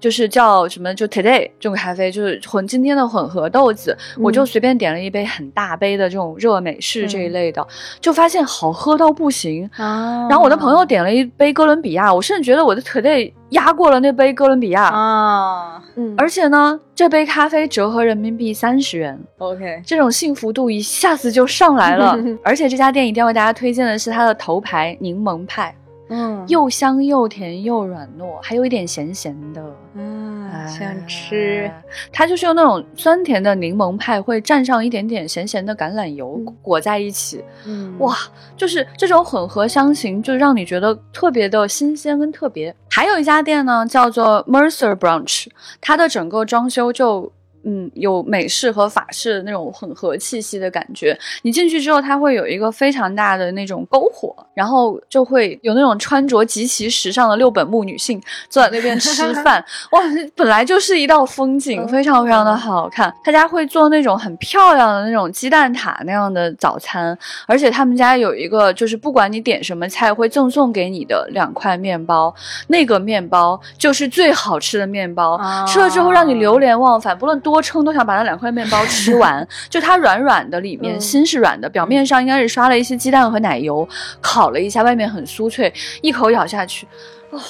[0.00, 7.64] 就是叫什么，就 today 这种咖啡，就是混今天的混合豆子，我就随便点了一杯很大杯的这种热美式这一类的，
[8.00, 9.68] 就发现好喝到不行。
[9.76, 14.84] 啊然后我的朋友点了一杯哥伦比亚，我甚至觉得我的 today 压过了那杯哥伦比亚。
[14.84, 22.16] 啊嗯，而且呢，这杯咖啡折合人民币三十元，，OK，这种幸福度一下子就上来了。
[22.44, 25.74] 而且这家店一定要为大家推荐的是它的头牌柠檬派，
[26.10, 29.64] 嗯又香又甜又软糯，还有一点咸咸的。
[29.94, 38.16] 嗯，想吃哎它就是用那种酸甜的柠檬派，会蘸上一点点咸咸的橄榄油嗯裹在一起，嗯哇，
[38.56, 42.74] 就是这种混合香型，就让你觉得特别的新鲜跟特别。
[42.90, 45.46] 还有一家店呢，叫做 Mercer Brunch，
[45.80, 47.32] 它的整个装修就。
[47.64, 51.18] 嗯，有美式和法式的那种混合气息的感觉。
[51.42, 59.64] 你进去之后，它会有一个非常大的那种篝火，然后就会有那种穿着极其时尚的六本木女性坐在那边吃 饭。
[59.92, 60.00] 哇，
[60.36, 63.12] 本来就是一道风景，非常非常的好看。
[63.24, 72.34] 他家会做那种很漂亮的那种鸡蛋塔那样的早餐，而且他们家有一个，就是不管你点什么菜，会赠送给你的两块面包，
[72.68, 79.46] 那个面包就是最好吃的面包，啊吃了之后让你流连忘返，不论多撑都想把那两块面包吃 完。
[79.70, 83.88] 就它软软的，里面嗯心是软的，表面上应该是刷了一些鸡蛋和奶油，
[84.20, 86.86] 烤了一下，外面很酥脆，一口咬下去，
[87.30, 87.40] 哦，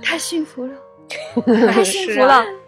[0.00, 0.72] 太幸福了。
[1.70, 2.42] 太幸福了。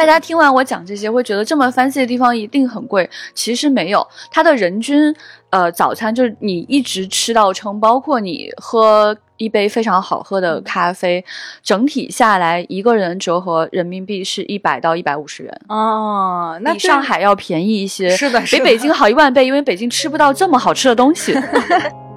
[0.00, 4.06] 大家听完我讲这些，会觉得这么 fancy 的地方一定很贵，其实没有。
[4.30, 5.14] 它的人均
[5.50, 11.22] 呃早餐就是你一直吃到撑，包括你喝一杯非常好喝的咖啡，
[11.62, 21.34] 整体下来一个人折合人民币是一百到一百五十元，哦，那比上海要便宜一些，是的是的比北京好一万倍，因为北京吃不到这么好吃的东西。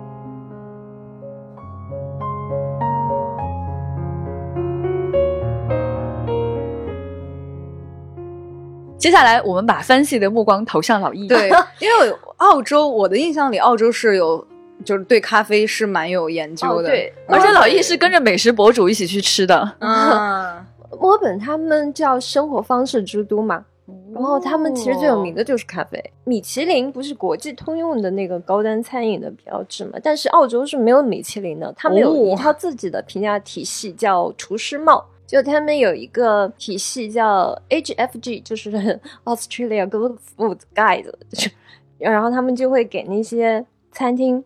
[9.03, 11.27] 接下来，我们把 fancy 的目光投向老易。
[11.27, 14.47] 对， 因为澳洲，我的印象里，澳洲是有
[14.85, 19.69] 就是对咖啡是蛮有研究的，哦对而且老易是跟着美食博主一起去吃的。
[19.79, 20.65] 嗯，
[21.01, 23.65] 墨尔本他们叫生活方式之都嘛，
[24.13, 26.01] 然后他们其实最有名的的就是咖啡。
[26.23, 29.99] 米其林不是国际通用的那个高端餐饮的标志嘛？
[30.01, 35.03] 但是澳洲是没有米其林的，他们有一套自己的评价体系，叫厨师帽。
[35.25, 41.49] 就他们有一个体系叫 HFG，就是 Australia Good Food Guide，就
[41.97, 44.43] 然后他们就会给那些餐厅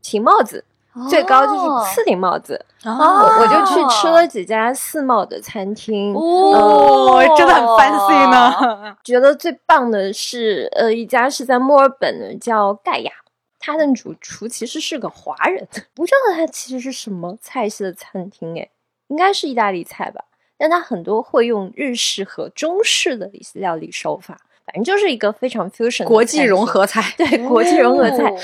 [0.00, 0.64] 提帽子，
[1.08, 2.64] 最高就是四顶帽子。
[2.82, 8.96] 哦我我就去吃了几家四帽的餐厅，哦，真的很 fancy 呢。
[9.04, 13.12] 觉得最棒的是，呃，一家是在墨尔本的，叫盖亚，
[13.58, 18.70] 他的主厨其实是个华人，不知道他其实是什么菜系的餐厅，诶，
[19.10, 20.24] 应该是意大利菜吧，
[20.56, 28.30] 但它很多会用日式和中式的一些料理手法，反正就是一个非常 fusion 国际融合菜，对国际融合菜。
[28.30, 28.36] 哦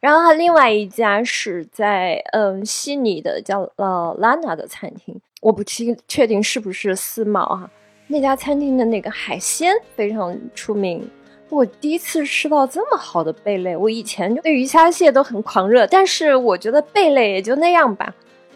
[0.00, 7.70] 然后它另外一家是在嗯悉尼的叫呃 Lana 的餐厅，我不清确定是不是思茅哈、
[8.08, 11.10] 那家餐厅的那个海鲜非常出名。
[11.48, 18.14] 我第一次吃到这么好的贝类，我以前对鱼虾蟹都很狂热，但是我觉得贝类也就那样吧。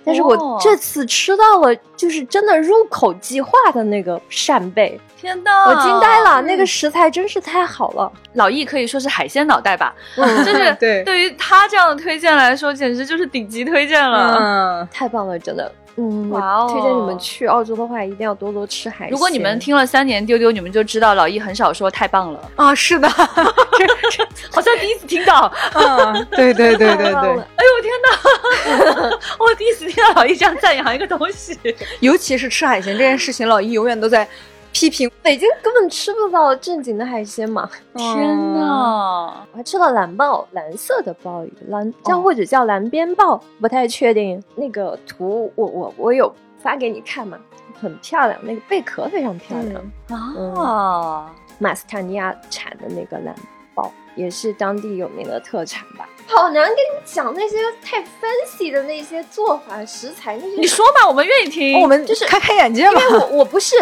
[0.09, 8.11] 但是哦我这次吃到了，就是真的入口即化的那个扇贝，天呐，我惊呆了，嗯那个食材真是太好了。
[8.33, 14.37] 老易可以说是海鲜脑袋吧，嗯 就是对对于他这样的推荐来说，简直就是顶级推荐了。
[14.40, 15.71] 嗯，太棒了，真的。
[15.98, 19.11] 嗯，哇哦我推荐你们去澳洲的话，一定要多多吃海鲜。
[19.11, 23.08] 如果你们听了三年丢丢，你们就知道老易很少说太棒了，啊，是的，
[24.50, 25.52] 好像第一次听到。
[25.74, 27.12] 嗯，对对对对对
[27.56, 29.18] 哎呦天哪！
[29.40, 31.58] 我第一次听到老易这样赞扬一个东西。
[32.00, 34.26] 尤其是吃海鲜这件事情，老易永远都在
[34.72, 35.11] 批评。
[35.22, 37.68] 北京根本吃不到正经的海鲜嘛。
[37.94, 39.46] 天哪！
[39.52, 44.42] 我还吃了蓝鲍，蓝色的鲍鱼，蓝叫哦或者叫蓝边鲍，不太确定。
[44.54, 47.38] 那个图我我我有发给你看嘛，
[47.81, 49.83] 很漂亮，那个贝壳非常漂亮。
[50.11, 53.35] 嗯啊，马斯塔尼亚产的那个蓝
[53.74, 56.09] 鲍，也是当地有名的特产吧。
[56.26, 61.81] 好难跟你讲那些太 fancy 的那些做法食材，那些你说吧，我们愿意听。
[61.81, 63.09] 我们就是开开眼界嘛因。
[63.11, 63.74] 为我我不是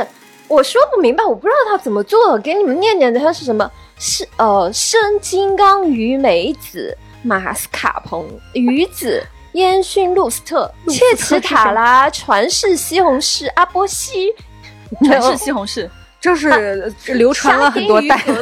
[0.48, 3.70] 我说不明白，我不知道他怎么做的，给你们念念他是什么？
[3.98, 9.24] 是呃生金刚鱼梅子、马斯卡彭、鱼子。
[9.52, 14.30] 烟熏露斯特、切奇塔拉、传世西红柿、阿波西，
[15.02, 15.88] 传世西红柿，
[16.20, 18.34] 就是 流传了很多代这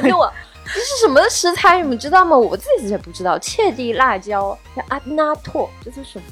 [0.80, 1.80] 是什么食材？
[1.80, 2.36] 你们知道吗？
[2.36, 3.38] 我自己也不知道。
[3.38, 6.24] 切地辣椒、阿纳托，这是什么？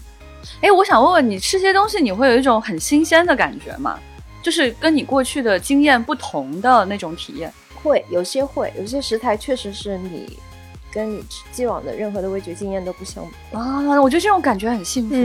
[0.63, 3.97] 哎，我想问问你，吃些东西你会有一种很新鲜的感觉吗？
[4.43, 7.53] 就是跟你过去的经验不同的那种体验。
[7.83, 10.39] 会有些会，有些食材确实是你
[10.93, 13.59] 跟你既往的任何的味觉经验都不相符。
[13.59, 15.17] 啊，我觉得这种感觉很幸福。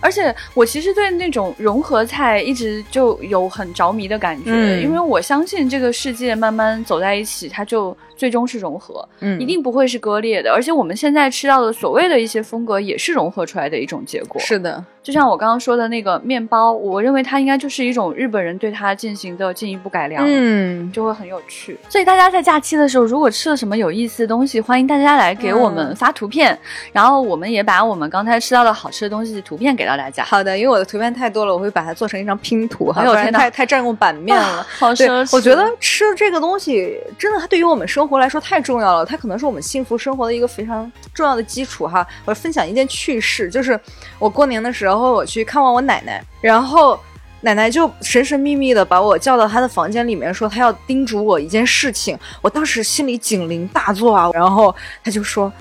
[0.00, 10.52] 而且我其实对那种融合菜一直就有很着迷的感觉，嗯因为我相信这个世界慢慢走在一起，它就最终是融合，嗯一定不会是割裂的。
[10.52, 14.40] 而且我们现在吃到的所谓的一些风格，也是融合出来的一种结果。
[14.40, 20.22] 是的，就像我刚刚说的那个面包，我认为它应该就是一种日本人对它进行的进一步改良。
[20.24, 26.56] 嗯，就会很有趣，所以大家在假期的时候，如果吃了什么有意思的东西，欢迎大家来给我们嗯发图片，
[26.92, 30.22] 然后我们也把我们刚才吃到的好吃的东西图片给到大家。
[30.22, 34.62] 好的，因为我的图片太多了，我会把它做成一张拼图哈，不然哎呦天哪太太占用版面了。
[34.62, 35.36] 对好奢，侈！
[35.36, 39.04] 我觉得吃这个东西真的，它对于我们生活来说太重要了。
[39.04, 42.06] 它可能是我们幸福生活的一个非常重要的基础哈。
[42.24, 43.78] 我分享一件趣事，就是
[44.18, 46.98] 我过年的时候我去看望我奶奶，然后
[47.40, 52.18] 奶奶就神神秘秘的把我叫到她的房间里面，说她要叮嘱我一件事情。
[52.40, 55.52] 我当时心里警铃大作啊，然后她就说。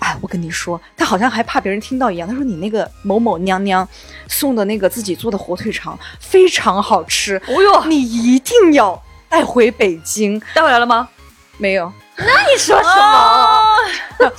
[0.00, 2.26] 哎，我跟你说，她好像还怕别人听到一样。
[2.26, 3.86] 她说你那个某某娘娘
[4.28, 10.40] 送的那个自己做的火腿肠非常好吃，哦哟，你一定要带回北京。
[10.54, 11.06] 带回来了吗？
[11.60, 13.64] 没有，那你说什啊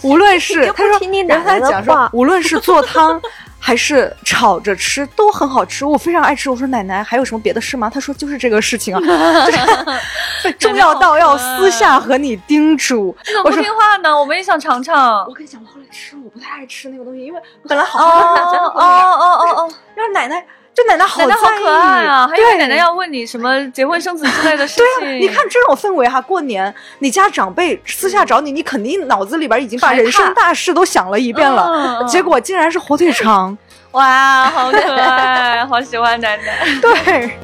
[0.02, 3.22] 无论是他说，听你奶然后他奶讲说话，无论是做汤
[3.60, 6.50] 还是炒着吃都很好吃，我非常爱吃。
[6.50, 7.90] 我说奶奶还有什么别的事吗？
[7.94, 9.00] 他说就是这个事情啊，
[9.46, 13.16] 就是重要到要私下和你叮嘱。
[13.28, 14.20] 你怎么不我说听话呢？
[14.20, 15.24] 我们也想尝尝。
[15.28, 22.28] 我跟你讲，我后来吃了，我不太爱吃那个东西，因为本来好哦好哦哦哦哦，然后奶奶就奶奶好奶奶好可爱啊！
[22.34, 24.84] 对奶奶要问你什么结婚生子之类的事情。
[25.02, 33.58] 对啊，你看这种氛围哈，过年你家长辈私下找你，你肯定脑子里边已经把人生大事都想了一遍了，结果竟然是火腿肠。
[33.92, 36.66] 哇，好可爱，好喜欢奶奶。
[36.82, 37.38] 对，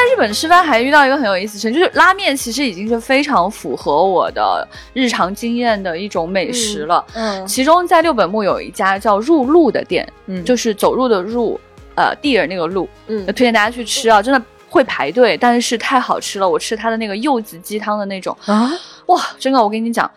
[0.00, 7.04] 在日本吃饭还遇到一个很有意思的事情，就是拉面其实已经是非常符合我的日常经验的一种美食了。
[7.14, 11.60] 嗯其中在六本木有一家叫入路的店，嗯就是走入的入，
[11.96, 16.48] 呃，地儿那个路，嗯推荐大家去吃啊，真的会排队，但是太好吃了。
[16.48, 18.72] 我吃它的那个柚子鸡汤的那种，啊，
[19.06, 20.10] 哇，真的，我跟你讲。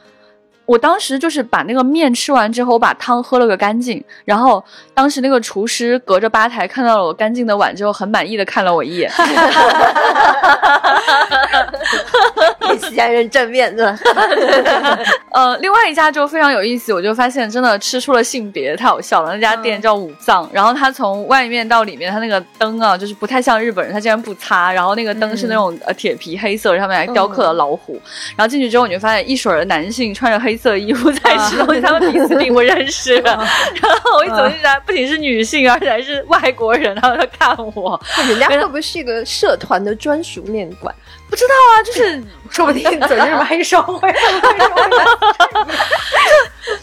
[0.65, 9.11] 我当时就是把那个面吃完之后，我把汤喝了个干净，然后当时那个厨师隔着吧台看到了我干净的碗之后，很满意的看了我一眼。
[12.89, 13.97] 给西安人正面的，
[15.31, 19.33] 呃，另外一家就非常有意思，我就发现真的吃出了性别，太好笑了。
[19.33, 27.99] 那家店叫五藏，然后它从外面到里面，它那个灯啊，就是不太像日本人，它竟然不擦，然后那个灯是那种呃铁皮黑色，上面还雕刻了老虎。
[28.35, 33.15] 然后进去之后，你就发现一水儿的男性穿着黑色衣服在吃东西，他们彼此并不认识。
[33.15, 37.99] 然后我一走进来，不仅是女性，而且还是外国人，然后他看我。
[38.27, 40.93] 人家会不会是一个社团的专属面馆？
[41.33, 44.15] 不知道啊，就是说不定走进买一烧回来。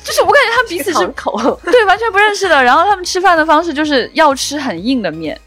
[0.03, 2.61] 就是我感觉他们彼此是口，对完全不认识的。
[2.61, 5.41] 然后他们吃饭的方式就是要吃很硬的面，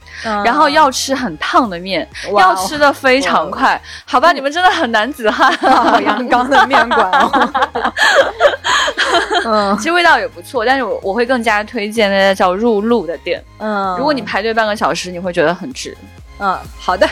[0.45, 3.79] 然后要吃很烫的面，哦要吃的非常快。
[4.05, 5.51] 好吧，你们真的很男子汉。
[5.57, 7.51] 好阳刚的面馆哦。
[9.45, 13.43] 嗯其实味道也不错，但是我我会更加推荐那家叫入路的店。
[13.57, 15.93] 嗯，如果你排队半个小时，你会觉得很值。
[16.39, 17.07] 嗯好的，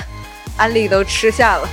[0.57, 1.67] 安利都吃下了。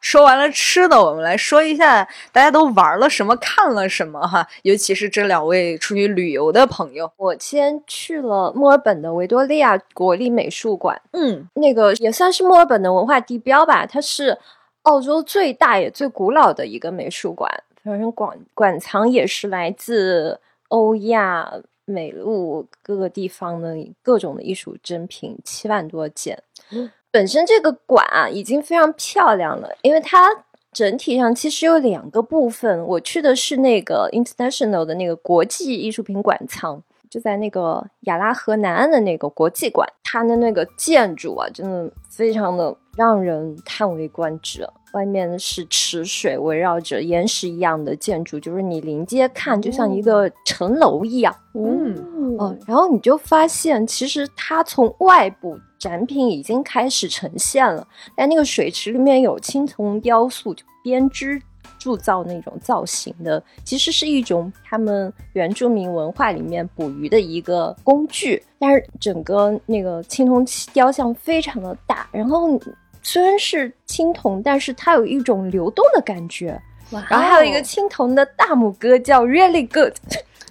[0.00, 7.12] 说完了吃的，我们来说一下大家都玩了什么、看了什么哈，尤其是这两位出去旅游的朋友。
[7.18, 14.38] 我先去了墨尔本的维多利亚国立美术馆，嗯那个也算是墨尔本的文化地标吧，它是
[14.84, 21.52] 澳洲最大也最古老的一个美术馆，反正馆馆藏也是来自欧亚
[21.88, 26.42] 美露各个地方的各种的艺术珍品，七万多件。
[27.10, 30.28] 本身这个馆啊已经非常漂亮了，因为它
[30.72, 32.84] 整体上其实有两个部分。
[32.86, 44.68] 我去的是那个 international 的那个国际艺术品馆藏，就在那个亚拉河南岸的那个国际馆，它的那个建筑啊，真的非常的让人叹为观止。
[44.92, 51.34] 外面是池水围绕着岩石一样的建筑，就是你临街看，就像一个城楼一样。
[51.54, 57.86] 嗯哦，然后你就发现，其实它从外部展品已经开始呈现了，
[58.16, 61.40] 在那个水池里面有青铜雕塑，就编织
[61.78, 68.42] 铸造那种造型的，其实是一种他们原住民文化里面捕鱼的一个工具。
[68.58, 72.58] 但是整个那个青铜雕像非常的大，然后
[73.10, 76.60] 虽然是青铜，但是它有一种流动的感觉。
[77.08, 79.94] 然后还有一个青铜的大拇哥叫 Really Good，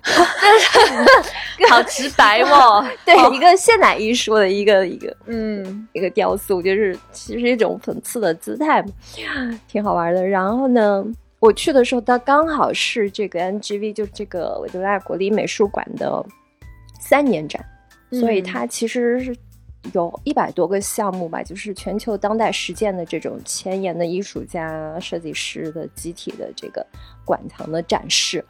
[1.69, 2.83] 好直白哦。
[3.05, 8.89] 对，一个现代艺术的一个一个嗯一个雕塑，就是其实一种讽刺的姿态嘛，
[9.69, 10.27] 挺好玩的。
[10.27, 11.05] 然后呢，
[11.39, 16.25] 我去的时候，它刚好是这个 NGV，就是这个维多利亚国立美术馆的
[16.99, 17.63] 三年展，
[18.11, 19.35] 所以它其实是
[19.93, 26.85] 有一百多个项目吧，就是全球当代实践的这种前沿的艺术家、设计师的集体的这个
[27.23, 28.43] 馆藏的展示，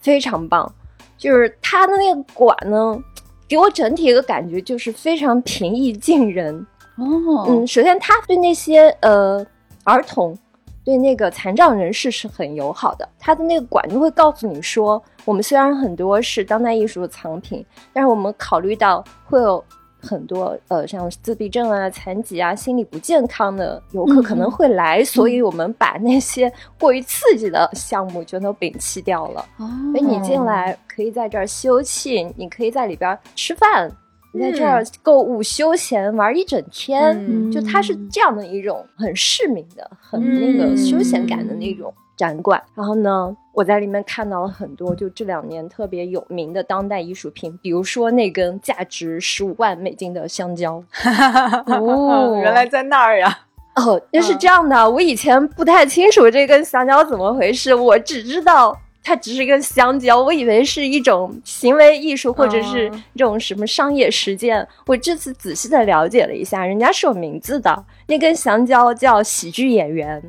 [0.00, 0.72] 非常棒。
[1.16, 2.98] 就是他的那个馆呢，
[3.46, 6.66] 给我整体一个感觉就是非常平易近人。
[6.96, 9.46] 哦，嗯，首先他对那些呃
[9.84, 10.36] 儿童，
[10.82, 13.06] 对那个残障人士是很友好的。
[13.18, 19.62] 他的那个馆就会告诉你说，我们虽然很多是当代艺术的藏品，但是我们考虑到会有
[20.00, 29.44] 很多呃像自闭症啊、残疾啊、心理不健康的游客可能会来，所以我们把那些过于刺激的项目全都摒弃掉了。
[29.58, 29.68] 哦。
[29.92, 33.90] 所以你进来可以在这儿休憩，你可以在里边吃饭，
[34.32, 37.16] 你在这儿购物、休闲玩一整天。
[37.28, 37.50] 嗯。
[37.50, 42.62] 就它是这样的一种很市民的、很那个休闲感的那种展馆。
[42.74, 50.84] 然后呢，我在里面看到了很多就这两年特别有名的当代艺术品，比如说那根价值十五万美金的香蕉。
[51.66, 53.38] 哦，原来在那儿呀。
[53.76, 64.66] 哦，那是这样的，我以前不太清楚这根香蕉怎么回事，我只知道它只是一根香蕉，我以为是一种行为艺术或者是哦一种什么商业实践。
[64.86, 70.22] 我这次仔细的了解了一下，人家是有名字的，那根香蕉叫喜剧演员。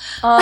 [0.22, 0.38] 啊，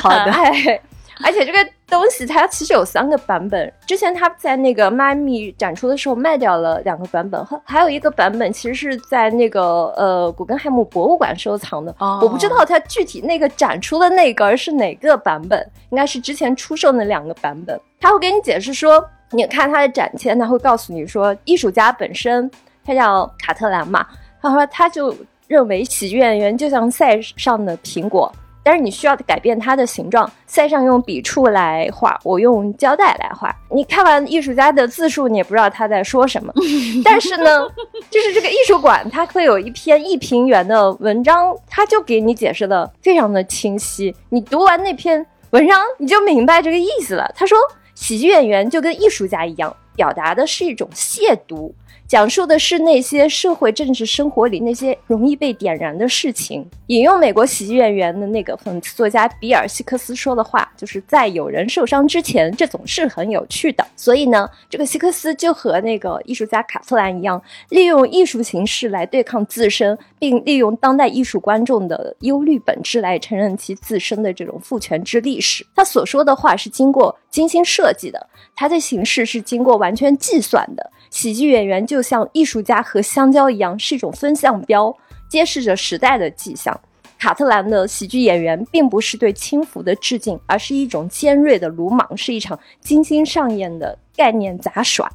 [0.00, 0.80] 好的，哎，
[1.24, 1.58] 而且这个
[1.88, 3.72] 东西它其实有三个版本。
[3.86, 9.62] 之前它在那个迈阿密展出的时候卖掉了两个版本，还还有一个版本其实是在那个
[9.96, 11.94] 呃古根海姆博物馆收藏的。
[11.98, 17.80] 哦我不知道它具体那个展出的那个是哪个版本，应该是之前出售那两个版本。
[18.00, 22.50] 他会给你解释说，你看他的展签，他会告诉你说，艺术家本身
[22.84, 24.04] 他叫卡特兰嘛，
[24.42, 25.14] 他说他就
[25.46, 28.32] 认为喜剧演员就像赛上的苹果。
[28.66, 33.54] 但是你需要改变它的形状，塞上用笔触来画，我用胶带来画。
[33.70, 36.50] 你看完艺术家的字数，你也不知道他在说什么。
[37.04, 37.68] 但是呢，
[38.08, 44.16] 就是这个艺术馆，它会有一篇一平原的文章，它就给你解释的非常的清晰。
[44.30, 47.30] 你读完那篇文章，你就明白这个意思了。
[47.36, 47.58] 他说，
[47.94, 51.70] 喜剧演员就跟艺术家一样，表达的是一种亵渎。
[52.06, 56.64] 讲述的是那些社会政治生活里那些容易被点燃的事情。
[56.88, 63.84] 引用美国喜剧演员的那个讽刺作家比尔·希克斯说的话，就是在有人受伤之前，这总是很有趣的。
[63.96, 75.66] 所以呢，这个希克斯就和那个艺术家卡特兰一样，利用艺术形式来对抗自身，并利用当代艺术观众的忧虑本质来承认其自身的这种父权制历史。
[75.74, 80.90] 他所说的话是经过精心设计的，他的形式是经过完全计算的。
[81.14, 84.92] 喜剧演员就像艺术家和香蕉一样，是一种风向标，
[85.28, 86.76] 揭示着时代的迹象。
[87.20, 95.08] 卡特兰的喜剧演员并不是对轻浮的致敬，而是一种尖锐的鲁莽，是一场精心上演的概念杂耍。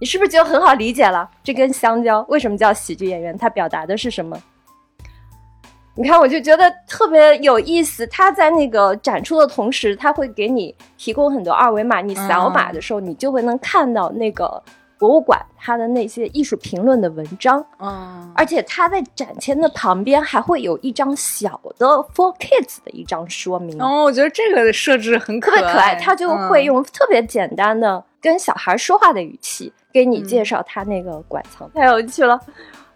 [0.00, 1.30] 你是不是就很好理解了？
[1.44, 3.38] 这根香蕉为什么叫喜剧演员？
[3.38, 4.36] 它表达的是什么？
[5.94, 8.04] 你看，我就觉得特别有意思。
[8.08, 14.60] 他在那个展出的同时，他会给你提供很多二维码，你扫码的时候，你就会能看到那个
[14.98, 17.64] 博物馆它的那些艺术评论的文章。
[17.78, 25.92] 嗯，而且它在展签的旁边还会有一张小的 For Kids 的一张说明，哦，我觉得这个设置很特别可爱。
[25.92, 32.40] 爱，他就会用特别简单的跟小孩说话的语气给你介绍他那个馆藏，太有趣了。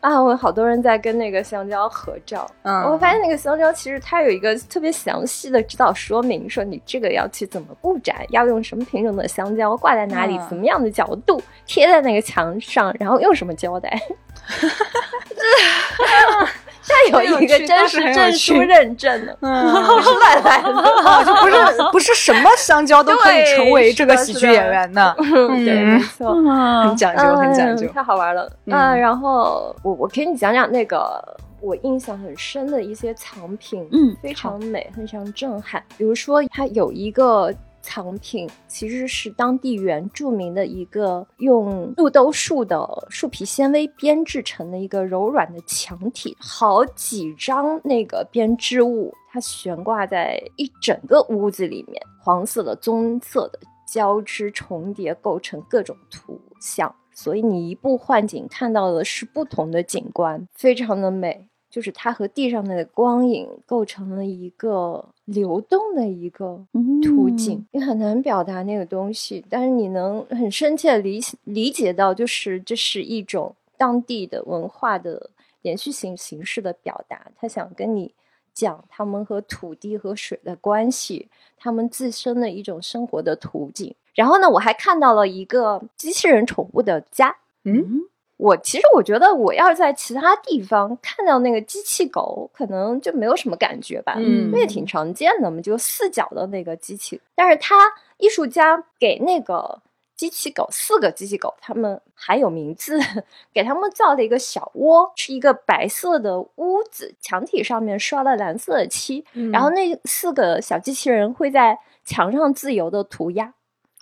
[0.01, 14.01] 啊，我好多人在跟那个香蕉合照，嗯，我发现那个香蕉其实它有一个特别详细的指导说明，说你这个要去怎么布展，要用什么品种的香蕉，挂在哪里，嗯怎么样的角度，贴在那个墙上，然后用什么胶带。
[16.89, 20.69] 它有一个真实证书认证的， 是乱来的。
[20.71, 26.35] 哦，就不是不是什么香蕉都可以成为这个喜剧演员的， 对，没错。
[26.35, 27.93] 很讲究，很讲究嗯。
[27.93, 28.51] 太好玩了。
[28.67, 31.23] 嗯啊，然后我我给你讲讲那个
[31.61, 35.83] 我印象很深的一些藏品，嗯非常美，非常震撼。
[35.97, 37.53] 比如说，它有一个。
[37.81, 56.95] 藏品其实是当地原住民的一个用路兜树的树皮纤维编制成的一个柔软的墙体，好几张那个编织物，它悬挂在一整个屋子里面，黄色的、棕色的交织重叠，构成各种图像。
[57.15, 61.48] 所以你一步换景看到的是不同的景观，非常的美。
[61.71, 66.65] 就是它和地上的光影构成了一个流动的一个
[67.03, 75.31] 图景，你很难表达那个东西，但是你能很深切地理理解到，就是这是一种当地的文化的
[75.63, 77.31] 连续性形式的表达。
[77.37, 78.15] 他想跟你
[78.55, 83.95] 讲他们和土地和水的关系，他们自身的一种生活的图景。
[84.15, 87.37] 然后呢，我还看到了一个机器人宠物的家。
[87.65, 88.01] 嗯，
[88.39, 97.21] 我其实我觉得，我要是在其他地方看到那个机器狗，可能就没有什么感觉吧，嗯因为也挺常见的嘛，就四脚的那个机器。
[97.35, 97.75] 但是他
[98.17, 99.83] 艺术家给那个
[100.17, 102.99] 机器狗四个机器狗，他们还有名字，
[103.53, 113.55] 给他们造了一个小窝，是一个白色的屋子，墙体上面刷了蓝色的漆，嗯然后那四个小机器人会在墙上自由的涂鸦。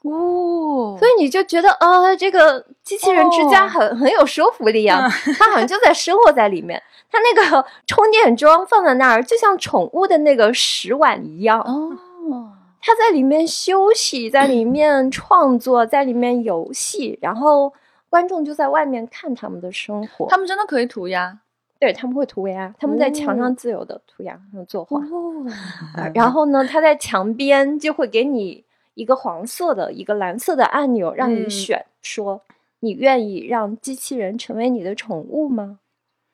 [0.08, 6.82] 哦，所以你就觉得，呃，这个机器人之家哦很、 很有说服力啊， 它好像就在生活在里面。
[7.10, 17.72] 它那个 充电桩放在那儿，就像宠物的那个食碗一样，哦，它在里面休息，在里面创作，在里面游戏，然后
[18.10, 20.26] 观众就在外面看他们的生活。
[20.28, 21.38] 他们真的可以涂鸦
[21.78, 24.98] 对他们会涂鸦，他们在墙哦上自由的涂鸦和作画。
[24.98, 25.46] 哦，
[25.96, 28.64] 啊然后呢，他在墙边就会给你
[28.96, 32.42] 一个黄色的、一个蓝色的按钮，让你嗯选，说
[32.80, 35.78] 你愿意让机器人成为你的宠物吗？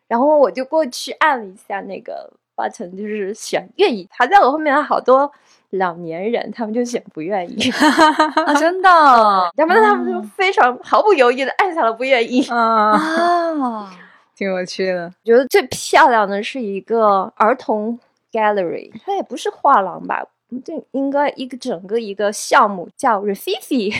[0.09, 4.09] 然后我就过去按了一下那个 button，就是选愿意。
[4.11, 5.31] 排在我后面的好多
[5.71, 7.71] 老年人，他们就选不愿意，
[8.47, 8.89] 啊，真的
[9.57, 12.47] 要 不然他们就非常毫不犹豫的按下了不愿意。
[12.49, 12.93] 啊，
[13.59, 13.91] 啊，
[14.37, 15.07] 挺有趣的。
[15.07, 17.99] 我觉得最漂亮的是一个儿童
[18.31, 20.23] gallery，它也不是画廊吧，
[20.61, 23.95] 这应该一个整个一个项目叫 Refifi，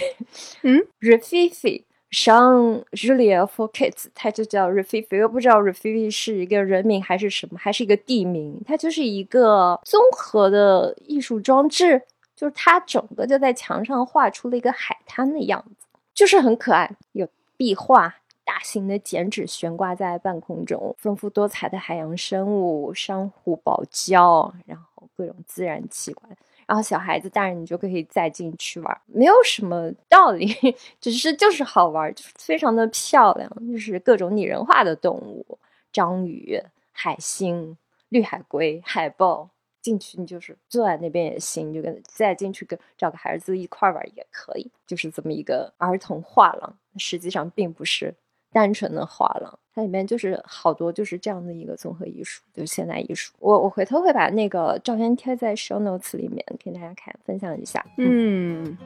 [0.63, 1.85] 嗯，Refifi。
[2.11, 8.61] 上 Julia for Kids，它就叫 Refifi，又不知道 Refifi 是一个人名还是什么，还是一个地名。
[8.67, 12.03] 它就是一个综合的艺术装置，
[12.37, 17.27] 就是它整个就在墙上画出了一个海滩的样子，就是很可爱，有
[17.57, 18.17] 壁画，
[18.53, 26.37] 大型的剪纸悬挂在半空中，丰富多彩的海洋生物、珊瑚、宝礁，然后各种自然奇观。
[26.67, 30.55] 然后小孩子、大人你就可以再进去玩，没有什么道理，
[31.01, 35.59] 只是就是好玩，就是非常的漂亮，就是各种拟人化的动物，
[35.91, 37.79] 章鱼、海星、
[38.11, 39.49] 绿海龟、海豹。
[39.81, 48.15] 进去你就是坐在那边也行，你就跟再进去跟找个孩子一块玩也可以，就是这么一个儿童画廊，实际上并不是
[48.53, 53.33] 单纯的画廊，它里面就是好多就是这样的一个综合艺术，就是现代艺术。
[53.39, 57.85] 我我回头会把那个照片贴在 show notes 里面给大家看，分享一下。
[57.97, 58.77] 嗯，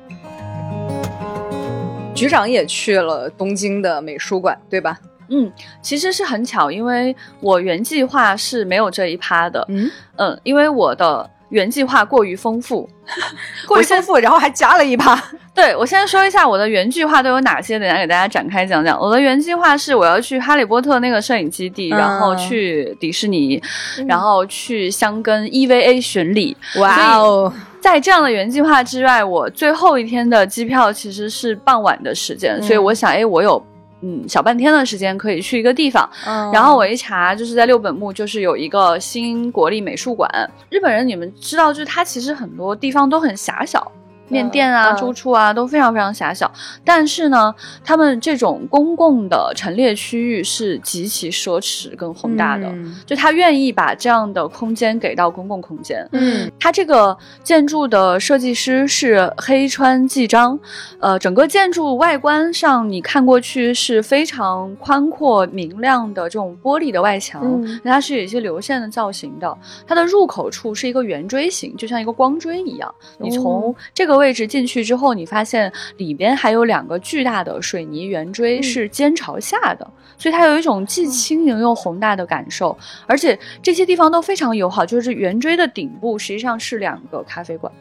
[2.14, 4.98] 局长也去了东京的美术馆，对吧？
[5.28, 5.52] 嗯，
[5.82, 12.88] 其实是很巧，因为我原计划是没有这一趴的，嗯，嗯，因为我的原计划过于丰富，
[13.66, 15.20] 过于丰富，然后还加了一趴。
[15.54, 18.98] 对我先说一下我的原计划都有哪些，等下给大家展开讲讲。
[19.00, 23.62] 我的原计划是我要去哈利波特那个摄影基地，嗯然后去迪士尼，
[24.06, 26.54] 然后去香根 EVA 巡礼。
[26.78, 33.64] 哇哦，在这样的原计划之外，我最后一天的机票其实是傍晚的时间，嗯所以我想，哎，我有
[34.06, 36.08] 嗯小半天的时间可以去一个地方。
[36.24, 40.30] 嗯然后我一查，就是在六本木，就是有一个新国立美术馆。
[40.70, 43.90] 日本人你们知道，就是它其实很多地方都很狭小。
[44.28, 46.50] 面店啊、嗯住处啊都非常非常狭小，
[46.84, 47.54] 但是呢，
[47.84, 56.08] 他们这种公共的陈列区域是极其奢侈跟宏大的，嗯就他愿意把这样的空间给到公共空间。
[56.12, 60.58] 嗯他这个建筑的设计师是黑川纪章，
[60.98, 69.56] 呃，整个建筑外观上你看过去是非常宽阔明亮的这种玻璃的外墙，嗯它是有一些流线的造型的。
[69.86, 72.94] 它的入口处是一个圆锥形，就像一个光锥一样。
[73.18, 82.76] 你从这个位置进去之后，你发现里边还有两个巨大的水泥圆锥嗯是尖朝下的，所以它有一种既轻盈又宏大的感受。
[83.06, 87.72] 而且这些地方都非常友好，就是圆锥的顶部实际上是两个咖啡馆，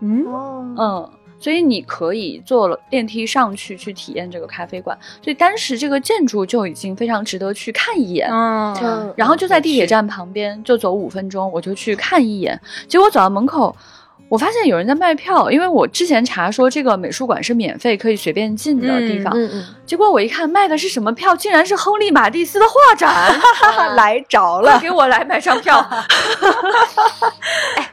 [0.00, 4.96] 嗯哦，嗯，所以你可以坐了电梯上去去体验这个咖啡馆。
[5.22, 8.28] 所以当时这个建筑就已经非常值得去看一眼。
[8.30, 12.58] 嗯嗯然后就在地铁站旁边，就走五分钟，我就去看一眼。
[12.88, 13.74] 结果走到门口，
[14.34, 19.32] 我发现有人在卖票，因为我之前查说这个美术馆是免费可以随便进的地方。
[19.36, 23.32] 嗯嗯，结果我一看卖的是什么票，竟然是亨利马蒂斯的画展，
[23.94, 25.78] 来着了，给我来买张票。
[27.78, 27.90] 哎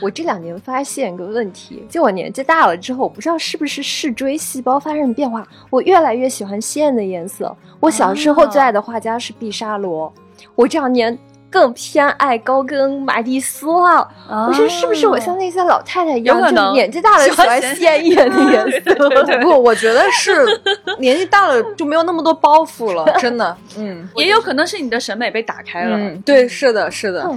[0.00, 7.54] 我这两年发现个问题，就我年纪大了之后，我不知道是不是视锥细胞发生变化，我越来越喜欢鲜艳的颜色。
[7.80, 10.10] 我小时候最爱的画家是毕沙罗，
[10.54, 11.16] 我这两年
[11.52, 14.08] 更偏爱高跟、马蒂斯了。
[14.48, 19.38] 我说是不是我像那些老太太一样，有可能就年纪大了喜欢鲜鲜艳的颜色？
[19.42, 20.32] 不，我觉得是
[20.98, 23.54] 年纪大了就没有那么多包袱了， 真的。
[23.76, 27.30] 嗯也有可能是你的审美被打开了，嗯，对，是的，是的。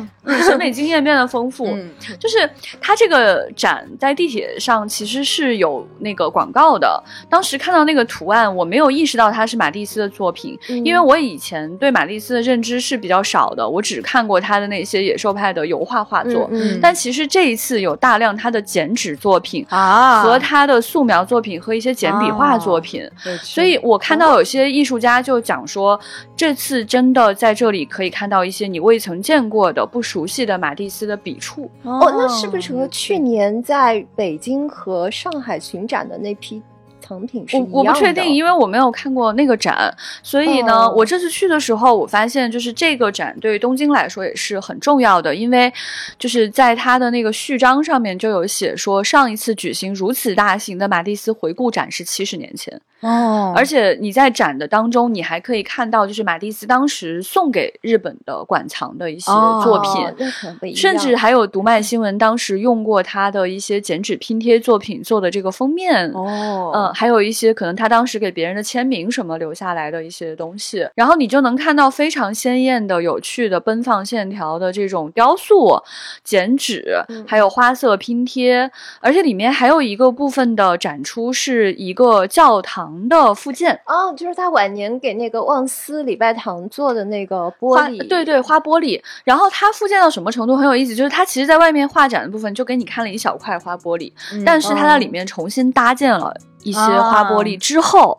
[0.43, 1.68] 审美经验变得丰富。
[1.68, 2.49] 嗯就是
[2.80, 16.47] 它这个展在地铁上其实是有那个广告的，当时看到那个图案，我没有意识到它是马蒂斯的作品，嗯因为我以前对马蒂斯的认知是比较少的，我只看过他的那些野兽派的油画画作。
[16.51, 19.66] 嗯但其实这一次有大量他的剪纸作品。
[19.70, 25.99] 啊和他的素描作品和一些简笔画作品，对所以我看到有些艺术家就讲说，
[26.36, 31.70] 这次真的在这里可以看到一些你未曾见过的、不熟悉的马蒂斯的笔触。
[31.84, 36.62] 哦，那是不是和去年在北京和上海巡展的那批
[37.06, 37.89] 藏品是一我样的？
[37.91, 45.72] 我不确定，因为我没有看过那个展，所以呢，哦我这次去的时候，我发现就是这个展对于东京来说也是很重要的，因为
[46.18, 53.53] 就是在它的那个序章上面就有写说，上一次举行如此大型的马蒂斯回顾展是七十年前，哦。
[53.56, 60.76] 而且你在展的当中，你还可以看到就是马蒂斯当时送给日本的馆藏的一些哦作品。
[60.76, 66.72] 甚至还有读卖新闻当时用过他的一些剪纸拼贴作品做的这个封面，哦。
[66.74, 75.82] 嗯，还有一些可能他当时给别人的签名什么留下来的一些东西，然后你就能看到非常鲜艳的、有趣的奔放线条的这种雕塑、
[76.24, 76.86] 剪纸，
[77.28, 83.80] 还有花色拼贴，而且里面还有一个部分的展出是一个教堂的附件。
[83.86, 94.12] 哦，就是他晚年给那个旺斯礼拜堂做的那个玻璃，对对花玻璃，然后它附件到什么程度很有意思，就是它其实在外面画展的部分就给你看了一小块花玻璃，
[94.46, 96.34] 但是它在里面重新搭建了
[96.64, 98.18] 一些花玻璃之后，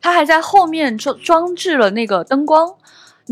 [0.00, 2.74] 它还在后面装装置了那个灯光。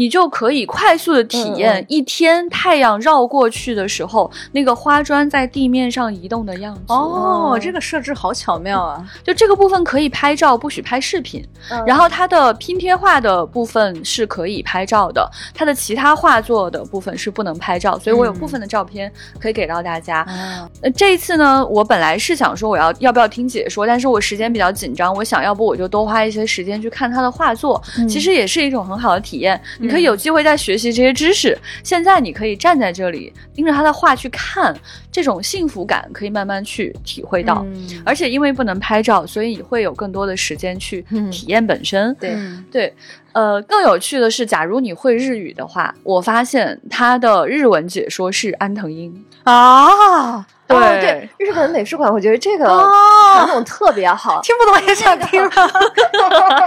[0.01, 6.81] 你就可以快速的体验一天太阳绕过去的时候，那个花砖在地面上移动的样子。
[6.87, 9.05] 哦，嗯这个设置好巧妙啊！
[9.23, 11.47] 就这个部分可以拍照，不许拍视频。
[11.71, 20.21] 嗯然后它的拼贴画的部分是可以拍照的，它的其他画作的部分是不能拍照，所以我有部分的照片可以给到大家。
[20.21, 29.61] 啊，呃，这一次呢，我本来是想说我要要不要听解说，但是我时间比较紧张，我想要不我就多花一些时间去看他的画作，其实也是一种很好的体验。
[29.79, 31.59] 你可以有机会再学习这些知识。
[31.83, 34.75] 现在你可以站在这里盯着他的画去看，
[35.11, 37.63] 这种幸福感可以慢慢去体会到。
[37.67, 42.15] 嗯而且因为不能拍照，所以你会有更多的时间去嗯体验本身。
[42.21, 42.93] 对嗯对，
[43.33, 49.25] 呃，更有趣的是，假如你会日语的话，我发现他的日文解说是安藤英。
[49.45, 52.89] 啊，对、哦对，日本美术馆，我觉得这个哦
[53.35, 54.41] 传统特别好。
[54.43, 55.51] 听不懂也想听了。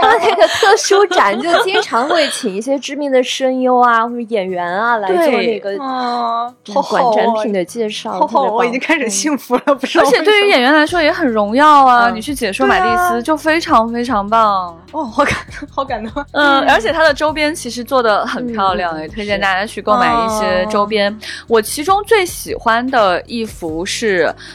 [0.01, 9.99] 他的那个特殊展就经常会请一些知名的声优啊或者演员啊来做那个嗯，就是好好馆展哦品的介绍，好好，特别棒我已经开始嗯幸福了，不是？
[9.99, 12.09] 而且对于演员来说也很荣耀啊！
[12.09, 14.77] 嗯你去解说买丽对啊丝就非常非常棒。
[14.91, 15.35] 哦，好感
[15.69, 16.25] 好感动。
[16.31, 21.17] 嗯，而且它的周边其实做的很漂亮，嗯也推荐大家去购买一些周边。
[21.47, 23.92] 我其中最喜欢的一幅是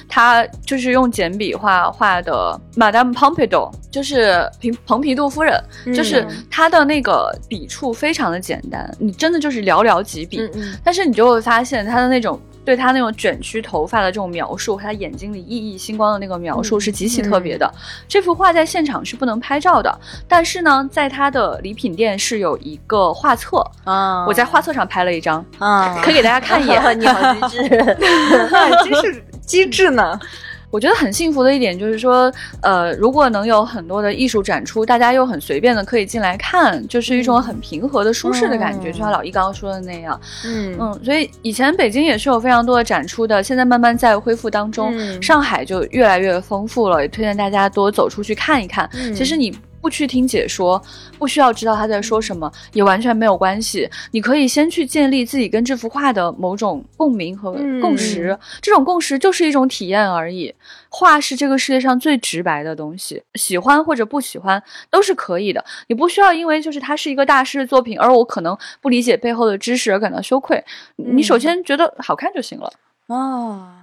[0.08, 5.62] 它就是用简笔画画的 Madame Pompadour，就是平蓬皮杜夫人，
[5.94, 10.48] 就是他的那个笔触非常的简单，你真的就是寥寥几笔，
[10.82, 12.40] 但是你就会发现他的那种。
[12.64, 17.66] 对他那种卷曲头发的这种描述，他眼睛里熠熠星光的那个描述是极其特别的。
[18.06, 26.78] 这幅画在现场是不能拍照的，但是呢，在他的礼品店是有一个画册，啊我在画册上拍了一张，啊，可以给大家看一眼。
[27.00, 27.68] 你好机智，
[28.84, 30.16] 机智机制呢。
[30.70, 32.30] 我觉得很幸福的一点就是说，
[32.60, 40.20] 呃，如果能有很多的艺术展出，大家又很随便的可以进来看，就是一种很平和的、舒适的感觉，嗯就像老易刚刚说的那样。
[40.44, 44.94] 嗯嗯，所以以前北京也是有非常多的展出的，现在慢慢在恢复当中。
[44.94, 48.86] 嗯上海就越来越丰富了，也推荐大家多走出去看一看。
[48.92, 49.58] 嗯其实你。
[49.88, 50.80] 不去听解说，
[51.18, 53.88] 不需要知道他在说什么，也完全没有关系。
[54.10, 60.54] 你可以先去建立自己跟这幅画的某种共鸣和嗯共识，这种共识就是一种体验而已。
[60.90, 65.64] 画是这个世界上最直白的东西，喜欢或者不喜欢都是可以的。
[65.86, 70.62] 你不需要因为就是它是一个大师的作品，而我可能不理解背后的知识而感到羞愧。
[70.96, 72.70] 你首先觉得好看就行了。
[73.06, 73.77] 啊。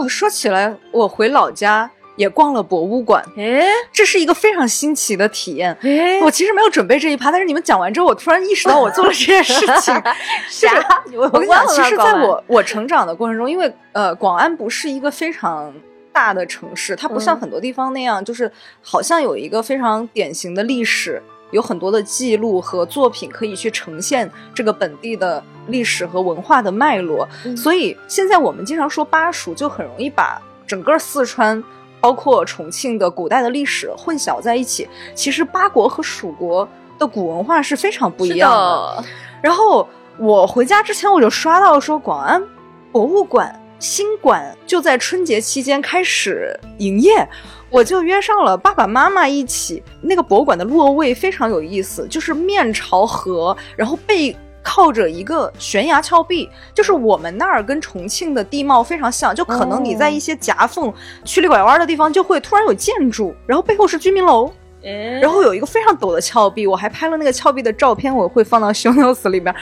[0.00, 5.76] 哦，说起来，我回老家也逛了博物馆，诶这是一个非常新奇的体验。
[5.82, 9.94] 诶我其实没有准备这一趴，但是你们讲完之后，我突然意识到我做了这件事情。
[10.48, 11.02] 啥？
[11.14, 15.72] 我我跟你讲，其实在我我成长的过程中，因为呃，广安不是一个非常
[16.12, 18.50] 大的城市，它不像嗯很多地方那样，就是
[18.82, 27.28] 好像有一个非常典型的历史，有很多的记录和作品可以去呈现这个本地的历史和文化的脉络。
[27.44, 31.62] 嗯所以现在我们经常说巴蜀，就很容易把整个四川。
[32.02, 36.66] 包括重庆的古代的历史混淆在一起，其实八国和蜀国
[36.98, 39.02] 的古文化是非常不一样的。
[39.02, 39.04] 的，
[39.42, 39.86] 然后
[40.16, 42.42] 我回家之前我就刷到说广安
[42.90, 47.28] 博物馆新馆就在春节期间开始营业，
[47.70, 49.82] 我就约上了爸爸妈妈一起。
[50.00, 54.36] 那个博物馆的落位非常有意思，就是面朝河，然后背。
[54.62, 60.92] 靠着一个悬崖峭壁，就是我们那儿跟重庆的地貌非常像，就可能你在一些夹缝、
[61.24, 64.52] 曲里拐弯的地方就会突然有建筑，然后背后是居民楼，
[64.82, 69.52] 然然后有一个非常陡的峭壁，我还拍了那个峭壁的照片，我会放到 show notes 里边。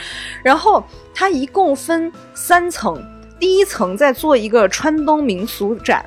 [0.43, 0.83] 然后
[1.15, 3.01] 它一共分三层，
[3.39, 6.05] 第一层在做一个川东民俗展。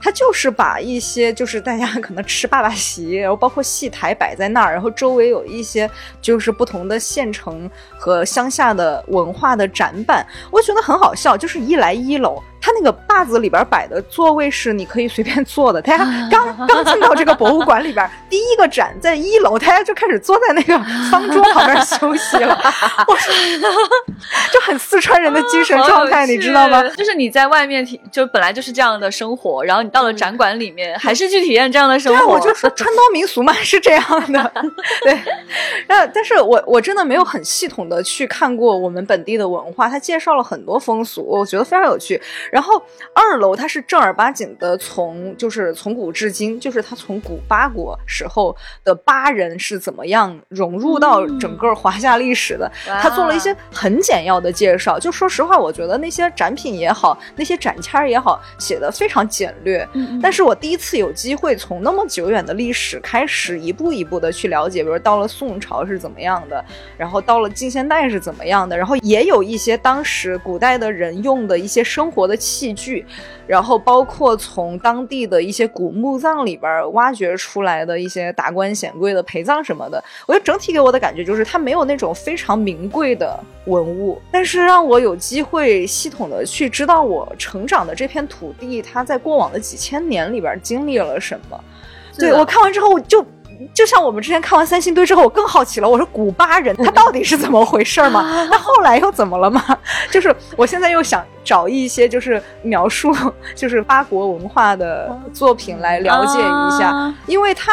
[0.00, 5.90] 他就是把一些就是大家 可能吃爸爸席，然后包括戏台摆在那儿，然后周围有一些
[6.20, 11.36] 就是不同的县城和乡下的文化的展板，我觉得很好笑。
[11.36, 15.80] 就是一来一楼，它那个坝子里边摆的座位是你可以随便坐的。
[15.80, 20.78] 大家刚刚进到这个博物馆里边，第一个展在一楼，大家就开始坐在那个
[21.10, 22.54] 方桌旁边休息了。
[23.06, 23.34] 我说，
[24.52, 26.82] 就很四川人的精神 状态，你知道吗？？
[26.94, 32.26] 就是你在外面体就本来就是这样的生活，然后你到了展馆里面还是去体验这样的生活对。
[32.26, 34.52] 我就说川东民俗嘛是这样的，
[35.02, 35.18] 对。
[35.86, 42.20] 呃，但是我我真的没有很系统的去看过我们本地的文化，他介绍了很多风俗，我觉得非常有趣。
[42.50, 42.82] 然后
[43.14, 54.98] 二楼它是正儿八经的从就是从古至今，就是他从古八国时候的巴人是怎么样融入到整个华夏历史的，哇他做了一些很简要的介绍。
[54.98, 59.86] 就说实话，我觉得那些展品也好，那些展签儿也好，写的非常简略。
[59.94, 66.64] 嗯但是我第一次有机会从那么久远的历史开始，一步一步的去了解，比如到了宋朝是怎么样的，
[66.96, 73.04] 然后到了近现代是怎么样的，然后也有一些当时古代的人用的一些生活的器具，
[73.46, 80.02] 然后包括从当地的一些古墓葬里边挖掘出来的一些达官显贵的陪葬什么的。
[80.26, 91.60] 我觉得整体给我的感觉就是它没有那种非常名贵的文物，但是让我有机会系统的去知道我成长的这片土地，它在过往的几千年里边经历了什么。
[92.18, 93.24] 对我看完之后，我就
[93.74, 98.46] 就像我们之前看完三星堆之后，我更好奇了，我说古巴人他到底是怎么回事儿嘛？
[98.50, 99.62] 他后来又怎么了嘛？
[100.10, 103.14] 就是我现在又想找一些就是描述
[103.54, 107.72] 就是八国文化的作品来了解一下，啊因为它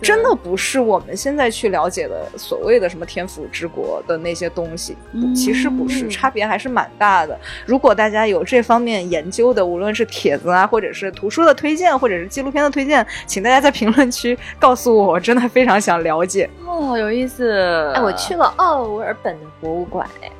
[0.00, 7.38] 真的不是我们现在去了解的所谓的什么天府之国的那些东西，嗯其实不是，差别还是蛮大的。
[7.64, 16.50] 如果大家有这方面研究的，无论是帖子啊，或者是图书的推荐，或者是纪录片的推荐，请大家在评论区告诉，我真的非常想了解。
[16.66, 17.90] 哦，有意思。
[17.94, 20.30] 哎，我去了奥尔本的博物馆，哎，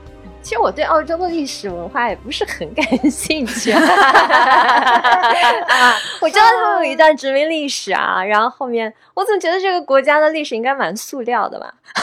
[0.43, 3.71] 其实我对澳洲的历史文化也不是很感兴趣。
[3.73, 3.81] 啊，
[6.21, 11.73] 我知道他们有一段殖民历史啊，然后后面我总觉得这个国家的历史应该蛮塑料的吧。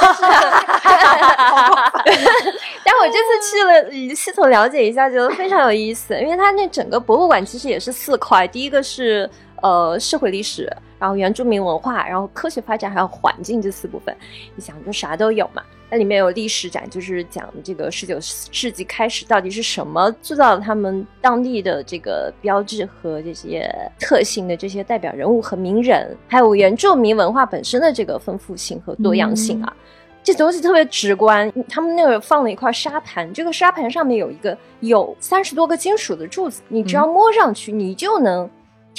[2.85, 9.29] 但我这次去了，系统了解一下，觉得非常有意思，因为它那整个博物馆其实也是四块，第一个是
[9.61, 14.15] 呃社会历史，然后原住民文化，然后科学发展还有环境这四部分，
[14.55, 15.61] 你想就啥都有嘛。
[15.91, 23.67] 那里面有历史展，就是讲这个十九世纪开始到底是什么塑造了他们当地的这个标志和这些
[23.99, 29.75] 特性的这些代表人物和名人，还有原住民文化本身的这个丰富性和多样性啊。
[30.21, 38.47] 这东西特别直观，他们那个放了一块沙盘，这个沙盘上面有一个有三十多个金属的柱子，你只要摸上去，你就能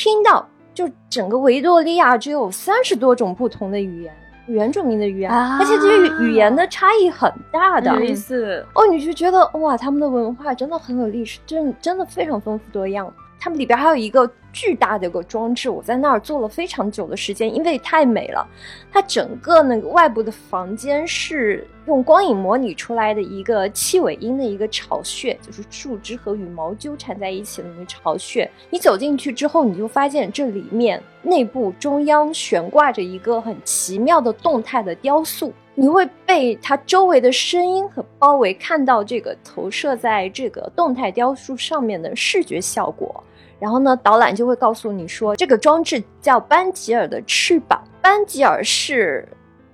[0.02, 7.94] 听到，就整个维多利亚只有三十多种不同的语言，原住民的语言，啊而且这些语语言的差异很大的。
[7.96, 8.64] 有意思。
[8.74, 13.12] 哦，你就觉得哇，他们的文化真的很有历史，真真的非常丰富多样。
[13.40, 18.46] 他们里边还有一个巨大的一个装置，我在那儿坐了非常久的时间，因为太美了。
[18.92, 28.50] 它整个那个外部的房间是用光影模拟出来的一个七尾鹰的一个巢穴，就是树枝和羽毛纠缠在一起的那个巢穴。
[28.68, 35.50] 你走进去之后，你就发现这里面内部中央悬挂着一个很奇妙的动态的雕塑。
[35.76, 43.22] 你会被它周围的声音和包围，看到这个投射在这个动态雕塑上面的视觉效果。
[43.60, 47.80] 然后呢，导览就会告诉你说，这个装置叫班吉尔的翅膀。
[48.00, 49.28] 班吉尔是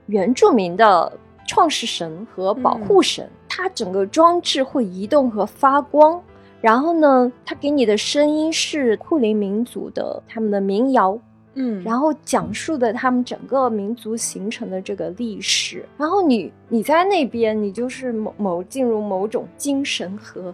[0.07, 1.11] 原住民的
[1.47, 6.20] 创世神和保护神，它整个装置会移动和发光。
[6.61, 11.16] 然后呢，它给你的声音是库林民族的他们的民谣，
[11.55, 15.84] 嗯然后讲述的他们整个民族形成的这个历史。
[15.97, 20.53] 然后你你在那边，你就是某某进入某种精神和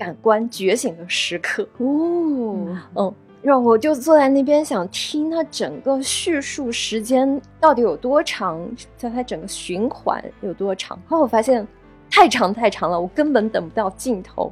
[0.00, 1.62] 感官觉醒的时刻。
[1.76, 2.56] 哦，
[2.96, 8.58] 嗯，然后我就坐在那边想听它整个叙述时间到底有多长，
[8.96, 10.98] 在它整个循环有多长。
[11.06, 11.66] 后来我发现
[12.10, 14.50] 太长太长了，我根本等不到尽头。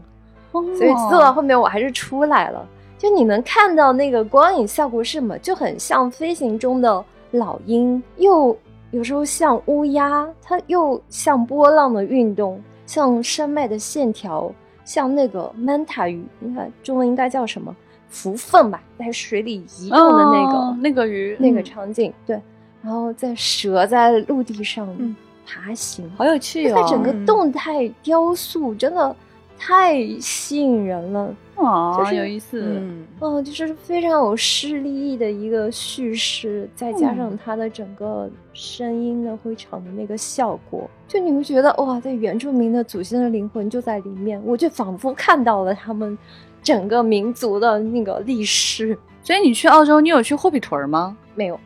[0.53, 2.69] 所以坐到后面我还是出来了。
[2.99, 8.55] 就你能看到那个光影效果是什么，就很像飞行中的老鹰，又
[8.91, 14.53] 有时候像乌鸦，它又像波浪的运动，像山脉的线条，
[14.89, 17.77] 像那个 manta 鱼，你看中文应该叫什么？
[18.09, 22.41] 浮凤吧，在水里移动的那个、哦那个鱼，那个嗯场景，对。
[22.81, 25.15] 然后在蛇在陆地上嗯
[25.45, 26.81] 爬行，好有趣哦。
[26.81, 29.15] 它整个动态雕塑真的
[29.59, 31.35] 太吸引人了。
[31.59, 32.61] 哦，就是有意思。
[32.63, 46.17] 嗯哦，就是非常有诗立意的一个叙事，再加上它的整个声音的会场的那个效果，就你会觉得哇，在原住民的祖先的灵魂就在里面，我就仿佛看到了他们
[46.63, 48.97] 整个民族的那个历史。
[49.21, 51.15] 所以你去澳洲，你有去霍比屯吗？
[51.35, 51.61] 没有，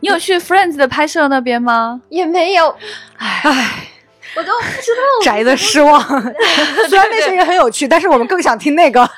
[0.00, 2.02] 你有去 Friends 的拍摄那边吗？
[2.10, 2.74] 也没有，
[3.16, 3.87] 唉，
[4.38, 6.00] 我都不知道宅的失望。
[6.88, 9.08] 虽然那些也很有趣，但是我们更想听那个。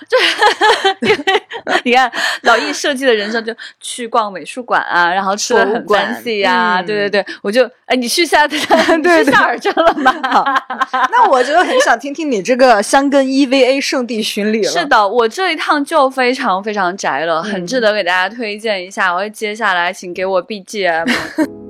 [1.84, 2.10] 你看
[2.42, 10.14] 老易设计的人生，就去逛美术馆啊，然后吃的很博物馆 fancy 啊，嗯对对对，我就哎，你去下，你对去夏尔镇了吗？
[11.12, 14.70] 那我就很想听听你这个香根 EVA 圣地巡礼了。
[14.70, 19.12] 是的，我这一趟就非常非常宅了，很嗯值得给大家推荐一下。
[19.14, 21.69] 我接下来请给我 BGM。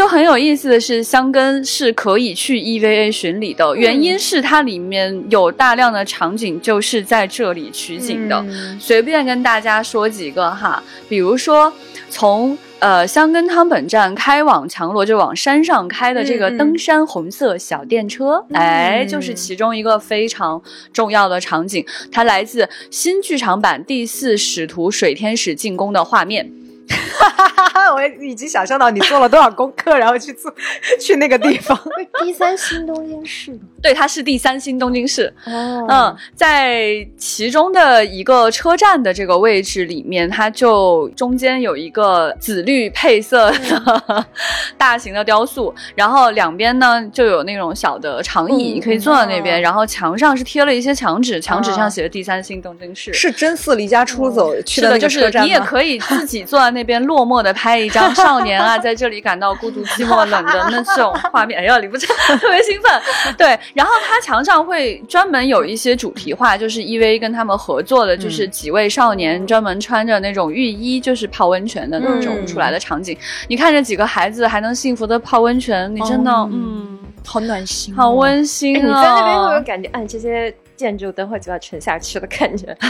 [0.00, 8.42] 就很有意思的是，香根是可以去 EVA 巡礼的，原因是它里面有大量的场景就是在这里取景的。
[8.48, 11.70] 嗯随便跟大家说几个哈，比如说
[12.08, 20.62] 从呃香根汤本站开往强罗，就往山上开的这个登山红色小电车，哎，就是其中一个非常
[20.94, 26.50] 重要的场景，它来自新剧场版第四使徒水天使进攻的画面。
[27.94, 30.52] 我已经想象到你做了多少功课，然后去做
[31.00, 31.78] 去那个地方。
[32.22, 35.32] 第三新东京市对，它是第三新东京市。
[35.46, 35.86] 哦。
[35.88, 44.26] 嗯，在其中的一个车站的这个位置里面，它就中间有一个紫绿配色的
[44.78, 53.12] 大型的雕塑，然后两边呢就有那种小的长椅嗯可以坐在那边，哦然后墙上是贴了一些墙纸，墙纸上写着第三新东京市。
[53.12, 61.60] 是真似离家出走去是的，那就是你也可以自己坐在那边落寞的拍一张少年啊， 在这里感到孤独、寂寞、冷的 那种画面。
[61.60, 62.08] 哎呀，李不真
[62.38, 62.90] 特别兴奋。
[63.36, 73.16] 对，然后他墙上会专门有一些主题画，就是 EV 跟他们合作的，就是几位少年专门穿着那种浴衣，就是泡温泉的那种嗯出来的场景。
[73.48, 78.86] 你看这几个孩子还能幸福的泡温泉，你真的哦嗯，好暖心哦，好温馨哎，啊！
[78.86, 82.74] 你在那边会不会感觉，哎，这些建筑等会就要沉下去的感觉？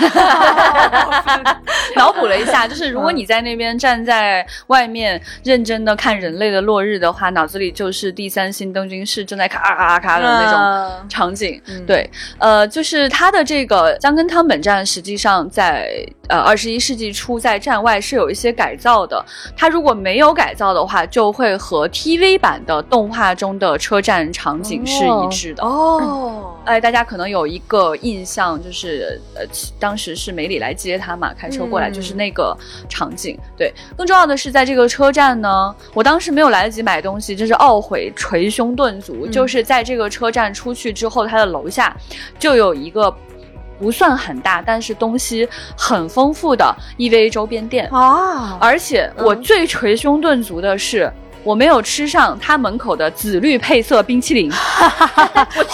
[1.97, 11.61] 脑补了一下，就是如果你在那边站在外面认真的看人类的落日的话，脑子里就是第三新东京市正在咔咔咔的那种种场景。
[11.66, 15.91] 嗯对，呃，就是它的这个江根汤本站，实际上在
[16.30, 19.22] 呃二十一世纪初在站外是有一些改造的。
[19.56, 25.62] 它如果没有改造的话，就会和 TV 版的动画中的车站场景是一致的。
[25.64, 29.42] 哦，哎，大家可能有一个印象，就是呃，
[29.78, 32.56] 当时是梅里来接他嘛，开车过来，嗯就是那个
[32.88, 33.36] 场景。
[33.56, 39.26] 对，更重要的是，在这个车站呢，我当时没有来得及买东西，真是懊悔捶胸顿足。
[39.26, 41.96] 嗯就是在这个车站出去之后，它的楼下
[42.38, 43.12] 就有一个
[43.80, 47.88] 不算很大，但是东西很丰富的 EVA 周边店。
[47.90, 51.10] 啊，而且我嗯最捶胸顿足的是。
[51.42, 54.52] 我没有吃上它门口的紫绿配色冰淇淋，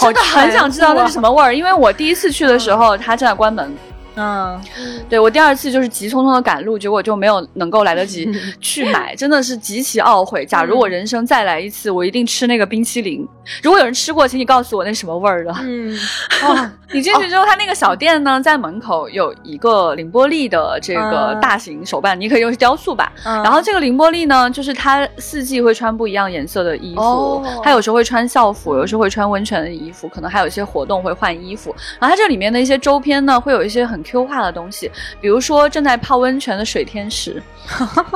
[0.01, 3.75] 我 真的很想知道那是什么味儿，因为我第一次去的时候它正在关门，
[4.17, 4.59] 嗯，
[5.07, 8.27] 对我第二次就是急匆匆的赶路，结果就没有能够来得及
[8.59, 10.45] 去买，真的是极其懊悔。
[10.45, 13.25] 假如我人生再来一次，我一定吃那个冰淇淋。
[13.63, 15.55] 如果有人吃过，请你告诉我那是什么味儿的。
[15.61, 15.97] 嗯，
[16.91, 23.11] 你进去之后，它那个小店呢，在门口有一个凌波丽的这个嗯大型手办，你可以用雕塑吧。
[23.23, 31.73] 然然后这个凌波丽呢，就是它四季会穿不一样颜色的衣服，哦它有时候会穿校服，有时候会穿温泉的衣服，可能还有一些活动会换衣服。
[31.99, 34.89] 然后它这里面的一些周边呢，会有一些很 Q 化的东西，
[35.19, 37.43] 比如说正在泡温泉的水天使，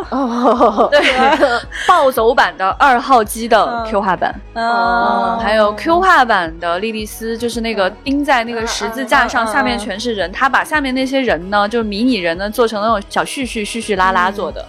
[0.09, 1.01] 哦， 对，
[1.85, 3.85] 暴走版的二号机的嗯。
[3.91, 14.65] Q 化版，哦还有 Q 化版的莉莉丝，就是那个钉在那个十字架上，下面全是人，他把下面那些人呢，就是迷你人呢，做成那种小絮絮絮絮拉拉做的。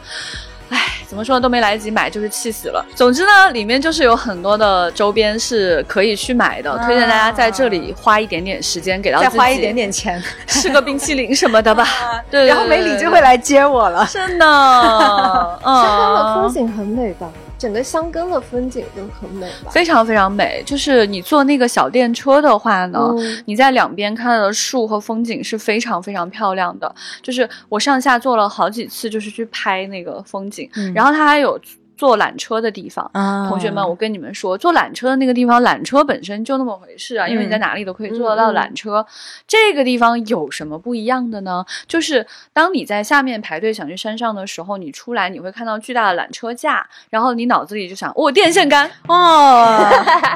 [0.72, 2.84] 唉，怎么说都没来得及买，就是气死了。
[2.94, 11.88] 总之呢，里面就是有很多的周边是可以去买的，啊推荐大家在这里花一点点时间，给到自己再花一点点钱， 吃个冰淇淋什么的吧。
[12.30, 13.22] 对，对然后梅里就会。
[13.22, 14.04] 来接我了。
[14.12, 14.44] 对对真的，
[15.62, 17.30] 香根的风嗯，景很美吧？
[17.62, 19.70] 整个香根的风景都很美吧？
[19.70, 20.60] 非常非常美。
[20.66, 26.92] 就是你坐那个小电车的话呢，嗯你在两边看到的树和风景是非常非常漂亮的。
[27.22, 31.56] 就是我上下坐了好几次，就是去拍那个风景，嗯然后它还有
[32.02, 33.08] 坐缆车的地方。
[33.12, 39.06] 啊同学们，我跟你们说，坐缆车的那个地方，缆车本身就那么回事啊，因为你在哪里都可以坐得到缆车。
[39.46, 41.64] 这个地方有什么不一样的呢？
[41.86, 49.88] 就是当你在下面排队想去山上的时候，你出来你会看到巨大的缆车架，然后你脑子里就想，哦，电线杆，哦，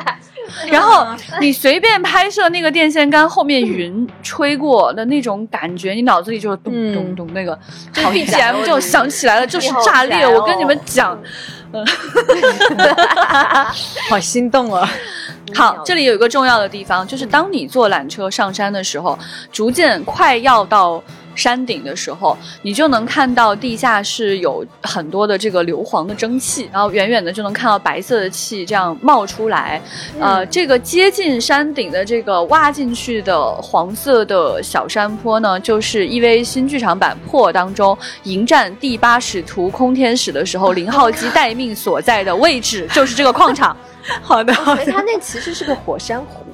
[0.71, 1.05] 然后
[1.41, 7.59] 你随便拍摄那个电线杆后面云吹过的那种感觉，你脑子里就是咚嗯咚咚那个，
[7.93, 10.25] 就 BGM 就响起来了，就是炸裂。
[10.27, 11.19] 我跟你们讲，
[11.73, 11.85] 嗯
[14.09, 14.89] 好心动啊！
[15.55, 19.19] 好，这里有一个重要的地方，就是当你坐缆车上山的时候，
[19.53, 21.03] 逐渐快要到
[21.37, 29.80] 山顶的时候，你就能看到地下是有很多的这个硫磺的蒸汽，然后远远的就能看到白色的气这样冒出来。
[30.18, 43.76] 呃，这个接近山顶的这个挖进去的黄色的小山坡呢，就是 EVA 新剧场版破当中迎战第八使徒空天使的时候， 零号机待命所在的位置，就是这个矿场。
[44.22, 46.47] 好的，它那其实是个火山湖。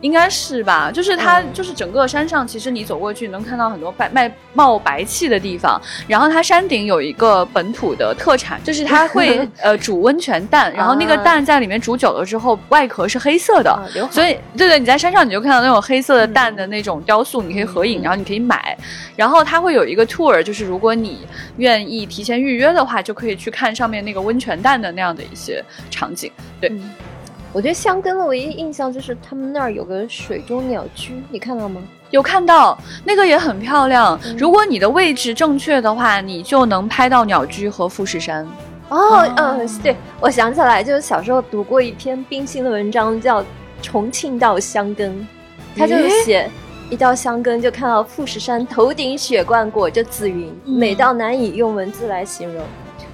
[0.00, 5.80] 应该是吧，就是它，嗯就是整个山上，其实你走过去能看到很多白卖冒白气的地方。
[6.06, 13.70] 然后它山顶有一个本土的特产，就是它会 呃煮温泉蛋，然后那个啊蛋在里面煮久了之后，外壳是黑色的。
[13.70, 18.76] 啊，所以，对对，你在山上你就看到那种黑色的蛋的那种雕塑，你可以合影，然后你可以买。
[19.16, 21.26] 然后它会有一个 tour，就是如果你
[21.56, 26.30] 愿意提前预约的话，就可以去看上面那个温泉蛋的那样的一些场景。
[26.60, 26.70] 对，
[27.52, 31.80] 我觉得香根的唯一印象就是他们那儿有个水中鸟居，你看到吗？
[32.10, 34.18] 有看到那个也很漂亮。
[34.24, 38.46] 嗯如果你的位置正确的话，你就能拍到鸟居和富士山。
[38.90, 43.42] 哦，嗯，对，我想起来，就是小时候读过一篇冰心的文章，叫
[43.82, 45.12] 《重庆到香根》，
[45.76, 46.50] 他就诶写
[46.88, 52.62] 一到香根就看到富士山头顶雪冠裹着紫云，嗯美到难以用文字来形容。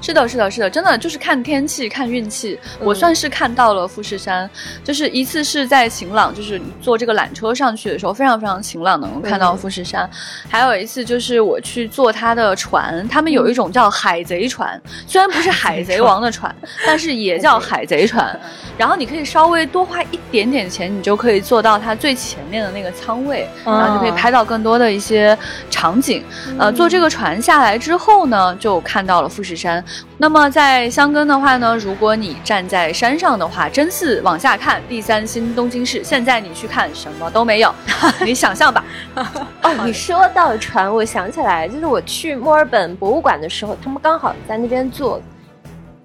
[0.02, 2.58] 是的，是的，是的，真的就是看天气、看运气。
[2.80, 4.50] 嗯我算是看到了富士山，
[4.82, 10.08] 就是一次是在晴朗，就是坐这个缆车上去的时候，非常非常晴朗，能够看到富士山。
[10.48, 16.52] 还有一次就是我去坐他的船，他们有一种叫海贼船，虽然不是海贼王的船，
[16.84, 18.38] 但是也叫海贼船。
[18.76, 25.38] 然后你可以稍微多花一点点钱，你就可以坐到它最前面的那个舱位，然后就可以拍到更多的一些
[25.70, 26.24] 场景。
[26.58, 29.82] 呃，坐这个船下来之后呢，就看到了富士山。
[30.18, 36.02] 那么在箱根的话呢，如果你站在山上的话，真寺往下看，第三新东京市。
[36.04, 37.74] 现在你去看什么都没有，
[38.24, 38.84] 你想象吧。
[39.14, 45.20] 哦，你说到船，我想起来，就是我去墨尔本博物馆的时候，他们刚好在那边做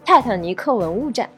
[0.06, 1.30] 泰坦尼克文物展。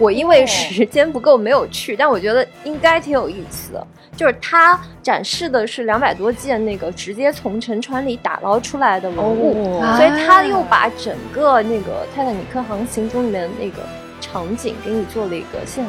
[0.00, 3.86] 我因为时间不够没有去，但我觉得应该挺有意思的。
[4.16, 13.86] 就是它展示的是两百多件那个直接从沉船里打捞出来的文物，哦所以它又把整个那个泰坦尼克航行中里面那个
[14.20, 15.84] 场景给你做了一个现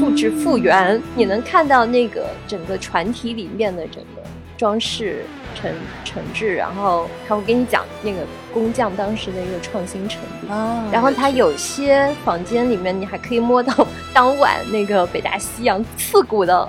[0.00, 4.21] 复制复原，你能看到那个整个船体里面的整个
[4.62, 5.24] 装饰
[5.56, 8.18] 陈陈制，然后他会给你讲那个
[8.54, 10.52] 工匠当时的一个创新程度。
[10.52, 13.84] 啊然后他有些房间里面，你还可以摸到
[14.14, 16.68] 当晚那个北大西洋刺骨的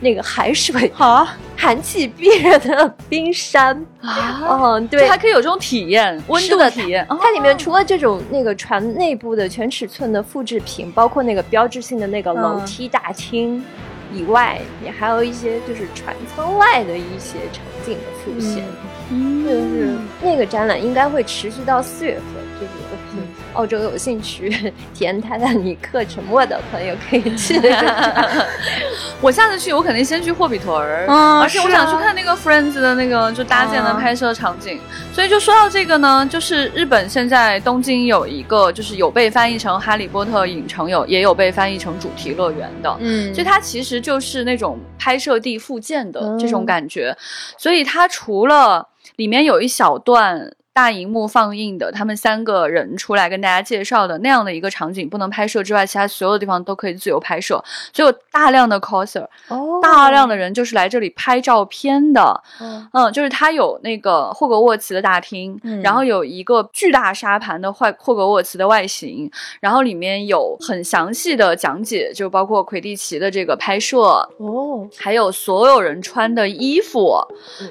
[0.00, 1.28] 那个海水， 好，
[1.58, 3.84] 寒气逼人的冰山。
[4.00, 7.04] 啊，嗯，对就还，可以有这种体验，温度的体验。
[7.10, 13.62] 哦它里面除了这种那个船内部的全尺寸的复制品，包括那个标志性的那个楼梯大厅
[14.16, 18.64] 以外，也还有一些就是船舱外的一些场景的复现。
[19.08, 22.24] 就是那个展览应该会持续到四月份，
[22.60, 22.72] 就是
[23.56, 24.50] 澳洲有兴趣
[24.94, 27.58] 体验泰坦尼克沉没的朋友可以去。
[29.20, 34.78] 我下次去，我肯定先去霍比特儿，嗯而且我想去看那个 Friends 的那个就搭建的啊拍摄场景。
[35.12, 42.94] 所以就说到这个呢，就是日本现在东京有一个，就是有被翻译成《哈利波特》影城，有也有被翻译成主题乐园的。
[43.00, 47.16] 嗯所以它其实就是那种拍摄地附件的嗯这种感觉，
[47.56, 48.86] 所以它除了
[49.16, 57.64] 里面有一小段大荧幕放映的，他们三个人出来跟大家介绍的那样的一个场景不能拍摄之外，其他所有的地方都可以自由拍摄，
[57.94, 59.80] 所以有大量的 coser，哦。
[59.80, 62.42] 大量的人就是来这里拍照片的。
[62.60, 62.86] 嗯。
[62.92, 73.98] 嗯，就是它有那个霍格沃茨的大厅，嗯然后有一个巨大沙盘的坏霍格沃茨的外形，然后里面有很详细的讲解，就包括魁地奇的这个拍摄，
[74.36, 77.16] 哦，还有所有人穿的衣服，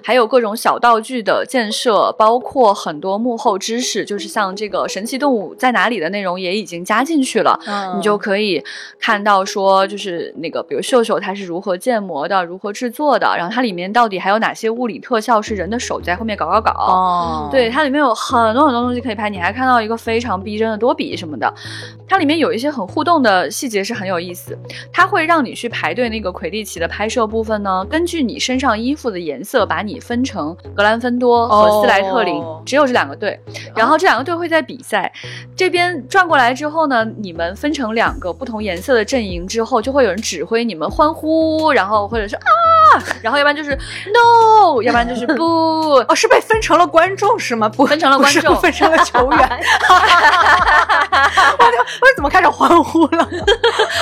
[0.04, 7.60] 还有各种小道具的建设，包括很多幕后知识，就是像这个神奇动物在哪里的内容也已经加进去了。
[7.68, 8.64] 嗯你就可以
[9.00, 16.72] 看到说，就是那个，比如秀秀它是如何建模的，如何制作的，然后它里面到底还有哪些物理特效是人的手在后面搞搞搞。
[16.72, 21.52] 哦，对，它里面有很多很多东西可以拍，你还看到一个非常逼真的多比什么的。
[22.08, 24.58] 它里面有一些很互动的细节是很有意思，
[24.92, 33.40] 它会让你去排队那个魁地奇的拍摄部分呢，根据你身上衣服的颜色，把你分成格兰芬多和斯莱特林，哦只有这两个队。
[33.76, 35.12] 然后这两个队会在比赛，
[35.56, 42.44] 这边转过来之后呢，你们分成两个不同颜色的阵营之后，就会有人指挥你们欢呼，然后或者是啊，
[43.22, 43.72] 然后要不然就是
[44.08, 45.86] no，要不然就是不。
[46.08, 47.70] 哦，是被分成了观众是吗？
[47.70, 49.40] 不分成了观众分成了球员。
[51.58, 53.28] 我就我怎么开始欢呼了？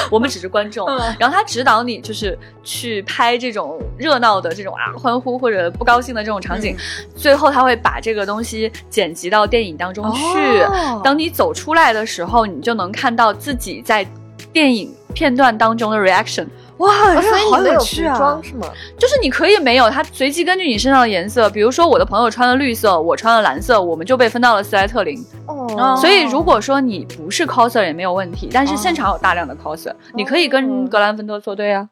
[0.09, 6.75] 我们只是观众，嗯然后他指导你就是去拍这种热闹的这种啊欢呼或者不高兴的这种场景，
[7.15, 10.61] 最后他会把这个东西剪辑到电影当中去。
[10.61, 14.05] 哦当你走出来的时候，你就能看到自己在
[14.51, 16.47] 电影片段当中的 reaction。
[16.83, 18.13] 哇，所以你们有趣啊！
[18.13, 18.67] 服装是吗？
[18.97, 25.17] 就是你可以没有，它随机根据你身上的颜色，比如说我的朋友穿了绿色，我穿了蓝色，我们就被分到了斯莱特林。
[25.47, 31.87] 哦所以如果说你不是 coser 也没有问题，但是现场有大量的 coser，、你可以跟格兰芬多作对啊。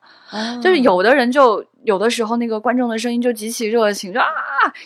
[0.62, 4.26] 就是有的人就有的时候那个观众的声音就极其热情，就啊，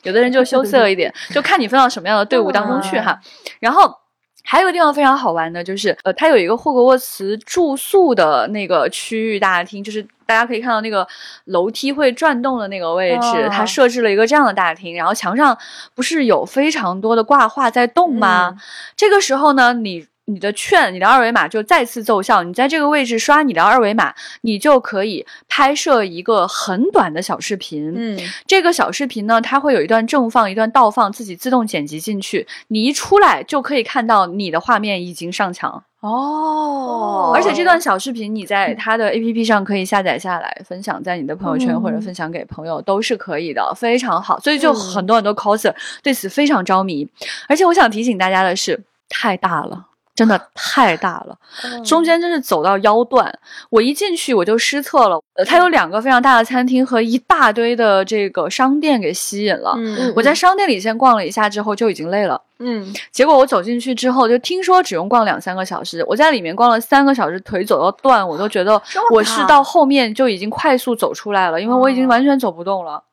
[0.04, 3.20] 有的人就羞涩一点，就看你分到什么样的队伍当中去哈。
[3.60, 4.05] 然后。
[4.46, 11.06] 还有个地方非常好玩的，就是呃，它有一个霍格沃茨住宿的那个区域大厅，就是大家可以看到那个
[11.46, 15.58] 楼梯会转动的那个位置，哦它设置了一个这样的大厅，然后墙上
[15.96, 18.56] 不是有非常多的挂画在动吗？
[18.96, 22.42] 这个时候呢，你你的券，你的二维码就再次奏效。
[22.42, 27.94] 你在这个位置刷你的二维码，你就可以拍摄一个很短的小视频。
[27.96, 32.48] 嗯，这个小视频呢，它会有一段正放，一段倒放，自己自动剪辑进去。
[32.70, 35.84] 你一出来就可以看到你的画面已经上墙。
[36.00, 44.40] 哦，而且这段小视频你在它的 APP 上可以下载下来，分享在你的朋友圈或者分享给朋友都是可以的，非常好。
[44.40, 47.08] 所以就很多很多 coser 对此非常着迷。
[47.48, 49.86] 而且我想提醒大家的是，太大了。
[50.16, 51.38] 真的太大了，
[51.86, 53.38] 中间真是走到腰断。
[53.70, 55.22] 我一进去我就失策了。
[55.34, 59.74] 呃，它有两个非常大的餐厅和一大堆的这个商店给吸引了。
[59.78, 62.42] 嗯我在商店里先逛了一下之后就已经累了。
[62.60, 68.82] 嗯，结果我走进去之后，就听说只用逛两三个小时，我在里面逛了三个小时，腿走到断，我都觉得
[69.12, 73.04] 我是到后面就已经快速走出来了，因为我已经完全走不动了。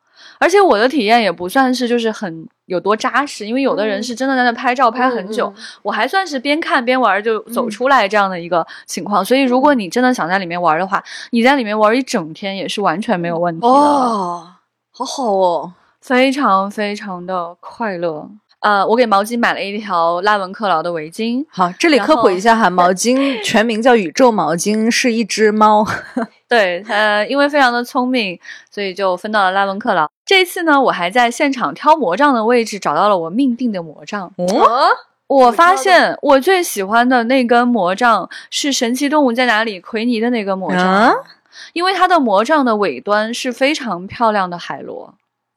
[0.43, 9.25] 而且我的体验也不算是就是很有多扎实，因为有的人是真的在那拍照拍很久，我还算是边看边玩就走出来这样的一个情况。
[9.25, 11.01] 所以如果你真的想在里面玩的话，
[11.31, 13.69] 你在里面玩一整天也是完全没有问题的。
[13.69, 14.45] 哦，
[14.91, 18.29] 好好哦，非常非常的快乐。
[18.63, 21.45] 呃，我给毛巾买了一条拉文克劳的围巾。
[21.51, 25.85] 好，这里科普一下哈，毛巾 全名叫宇宙毛巾，是一只猫。
[26.49, 28.39] 对它，因为非常的聪明，
[28.71, 30.09] 所以就分到了拉文克劳。
[30.25, 34.33] 这次呢，我还在现场挑魔杖的位置找到了我命定的魔杖。
[34.37, 34.89] 哦，
[35.27, 41.13] 我发现我最喜欢的那根魔杖是《神奇动物在哪里》奎尼的那根魔杖，啊
[41.75, 45.15] 因为它的魔杖的尾端是非常漂亮的海螺。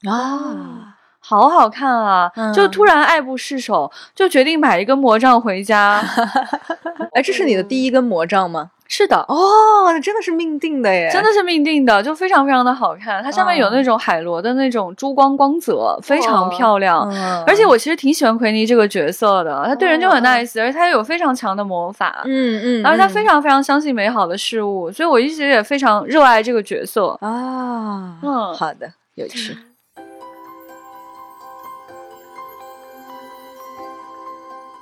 [0.09, 2.31] 啊，好好看啊！
[2.35, 6.03] 嗯就突然爱不释手，就决定买一根魔杖回家。
[7.13, 8.71] 哎，这是你的第一根魔杖吗？
[8.87, 13.23] 是的，哦，那真的是命定的耶，真的是命定的，就非常非常的好看。
[13.23, 17.09] 它上面有那种海螺的那种珠光光泽，非常漂亮。
[17.11, 27.17] 嗯而且我其实挺喜欢奎尼这个角色的，他对人就很 nice，而且他又有非常强的魔法，嗯嗯，而且他非常非常相信美好的事物，所以我一直也非常热爱这个角色。
[27.21, 29.57] 啊，嗯好的，有趣。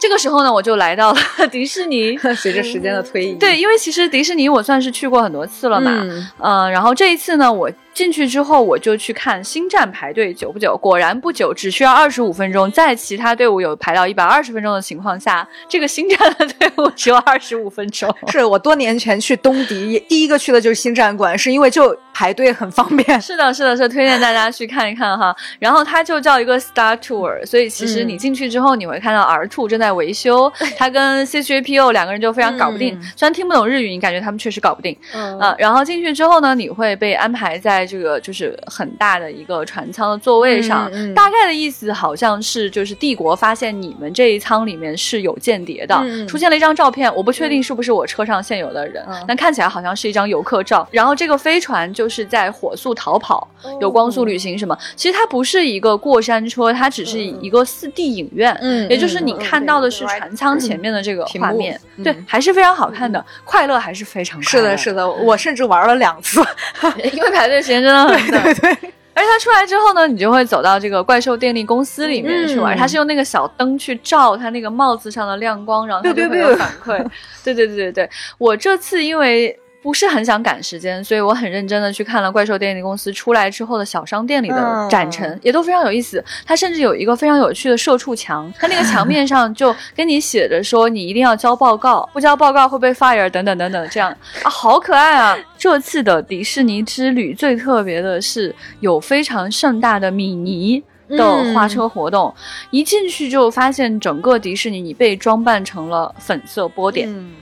[0.03, 1.19] 这个时候呢，我就来到了
[1.49, 2.17] 迪士尼。
[2.35, 12.69] 随着时间的推移，对，因为其实迪士尼我算是去过很多次了嘛，嗯嗯、然后这一次呢，我进去之后我就去看星战排队久不久，果然不久，只需要二十五分钟。
[12.69, 18.13] 在其他队伍有排到一百二十分钟的情况下，这个星战的队伍只有二十五分钟。
[18.27, 23.21] 是我多年前去东迪，第一个去的就是星战馆，是因为就排队很方便。
[23.21, 25.33] 是的，是的，是的推荐大家去看一看哈。
[25.59, 32.95] 然后它就叫一个 Star Tour，所以其实你进去之后，你会看到 R Two 正在维修， 他跟 C G P O 两个人就非常搞不定。
[32.95, 34.95] 嗯虽然听不懂日语，你感觉他们确实搞不定。
[35.13, 50.87] 嗯啊，然后进去之后呢，你会被安排在这个就是很大的一个船舱的座位上，大概的意思好像是就是帝国发现你们这一舱里面是有间谍的，嗯出现了一张照片，我不确定是不是我车上现有的人，嗯但看起来好像是一张游客照。
[50.91, 53.47] 然后这个飞船就是在火速逃跑，
[53.79, 66.41] 有光速旅行什么，其实它不是一个过山车，它只是一个四 D 影院，嗯也就是你嗯看到的是船舱前面的这个画面，嗯对，还是非常好看的，快乐还是非常是的，是的，我甚至玩了两次。
[67.13, 68.43] 因为排队时间真的很短。
[68.43, 68.69] 对对，
[69.13, 72.75] 而且它出来之后呢，你就会走到这个怪兽电力公司里面去玩。
[72.75, 76.97] 嗯它是用那个小灯去照它那个帽子上的亮光，然后它就会有反馈。
[77.43, 79.59] 对对对对对，我这次因为。
[79.83, 86.23] 不是很想赶时间，所以我很认真的去看了怪兽电力公司出来之后的小商店里的嗯展陈，也都非常有意思。
[86.45, 94.09] 它甚至有一个非常有趣的社畜墙，它那个墙面上就跟你写着说你一定要交报告，不交报告会被 fire 等等等等，这样
[94.41, 95.37] 啊，好可爱啊！
[95.57, 100.81] 这次的迪士尼之旅最特别的是有非常盛大的米妮。
[101.09, 102.33] 的花车活动，
[102.71, 107.33] 一进去就发现整个迪士尼你被装扮成了粉色波点，嗯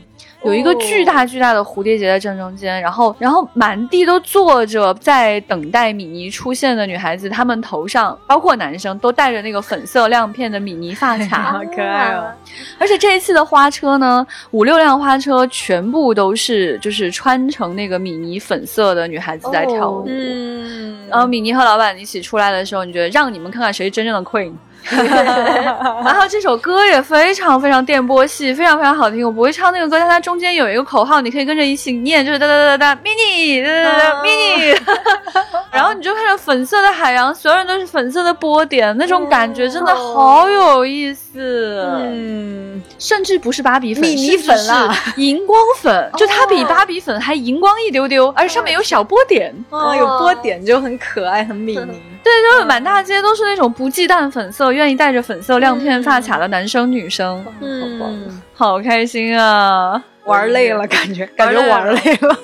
[0.43, 12.25] 有一个巨大巨大的蝴蝶结在正中间，然后然后满地都坐着在等待米妮出现的女孩子，她们头上包括男生都戴着那个粉色亮片的米妮发卡，好可爱哦。
[12.79, 19.99] 而且这一次的花车呢，五六辆花车全部都是就是穿成那个米妮粉色的女孩子在跳舞。
[19.99, 24.53] 哦嗯，然后米妮和老板一起出来的时候，你觉得让你们看看谁是真正的 queen。
[24.91, 29.25] 然后这首歌也非常非常电波系，非常非常好听。
[29.25, 34.77] 我不会唱那个歌，但它中间有一个口号，你可以跟着一起念，就是哒哒哒哒哒 mini 哒哒哒 mini。
[35.71, 41.87] 然后你就看着粉色的海洋，所有人都是粉色的波点，那种感觉真的好有意思。
[42.01, 52.01] 嗯，甚至不是芭比粉，米米粉啦，荧光粉， 就它比芭比粉还荧光一丢丢，而且上面有小波点，啊，有波点就很可爱，很米妮。
[52.23, 57.45] 对，就是满大街都是那种不忌惮粉色，愿意带着粉色亮片发卡的男生女生。
[57.59, 60.03] 嗯，好开心啊！
[60.25, 62.37] 玩累了，感觉感觉玩累了。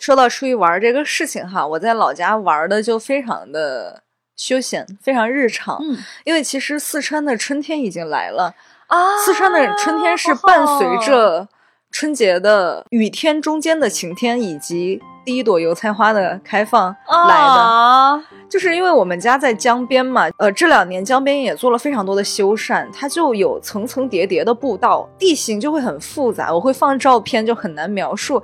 [0.00, 4.02] 说到出去玩这个事情哈，我在老家玩的就非常的
[4.36, 5.78] 休闲，非常日常。
[5.80, 8.52] 嗯，因为其实四川的春天已经来了
[8.88, 11.48] 啊，四川的春天是伴随着
[11.94, 17.62] 春节的雨天中间的晴天，以及第一朵油菜花的开放来的。
[17.62, 28.42] 啊就是因为我们家在江边嘛，呃，这两年江边也做了非常多的修缮，它就有层层叠叠的步道，地形就会很复杂，我会放照片就很难描述。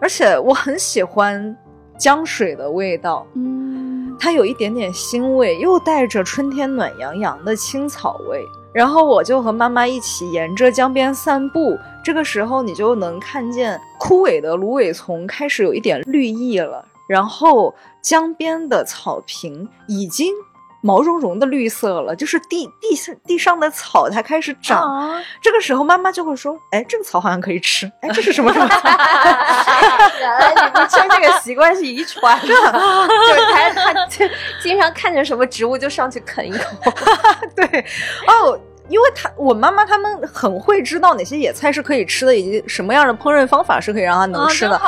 [0.00, 1.56] 而且我很喜欢
[1.96, 8.44] 江水的味道，嗯，它有一点点腥味，又带着春天暖洋洋的青草味。
[8.78, 20.32] 然后我就和妈妈一起沿着江边散步，这个时候你就能看见枯萎的芦苇丛开始有一点绿意了，然后江边的草坪已经
[20.80, 24.80] 毛茸茸的绿色了，就是地地上地上的草它开始长。
[24.80, 27.90] 啊这个时候妈妈就会说：“哎，这个草好像可以吃。
[28.00, 28.76] 哎，这是什么什么草？”
[30.20, 34.24] 原来你不吃这个习惯是遗传的， 就是他他就
[34.62, 36.92] 经常看见什么植物就上去啃一口。
[37.56, 37.84] 对，
[38.28, 38.56] 哦，
[38.88, 44.80] 因为他我妈妈他们很会知道哪些野菜是可以吃的，以及什么样的烹饪方法是可以让它能啊吃的。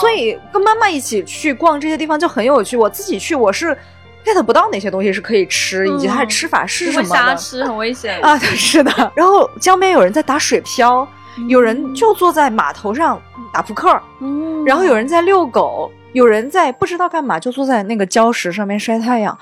[0.00, 2.76] 所以跟妈妈一起去逛这些地方就很有趣。
[2.76, 3.76] 我自己去，我是
[4.24, 7.08] get 不到哪些东西是可以吃，以及它的吃法是什么的。
[7.08, 8.20] 瞎吃，很危险。
[8.20, 9.12] 啊，对， 是的。
[9.14, 11.06] 然后江边有人在打水漂，
[11.48, 13.20] 有人就坐在码头上
[13.52, 19.36] 打扑克，嗯然后有人在遛狗，有人在不知道干嘛，就坐在那个礁石上面晒太阳，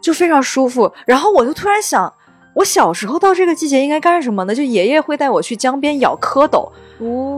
[0.00, 0.92] 就非常舒服。
[1.06, 2.12] 然后我就突然想，
[2.60, 4.54] 我小时候到这个季节应该干什么呢？
[4.54, 6.68] 就爷爷会带我去江边咬蝌蚪，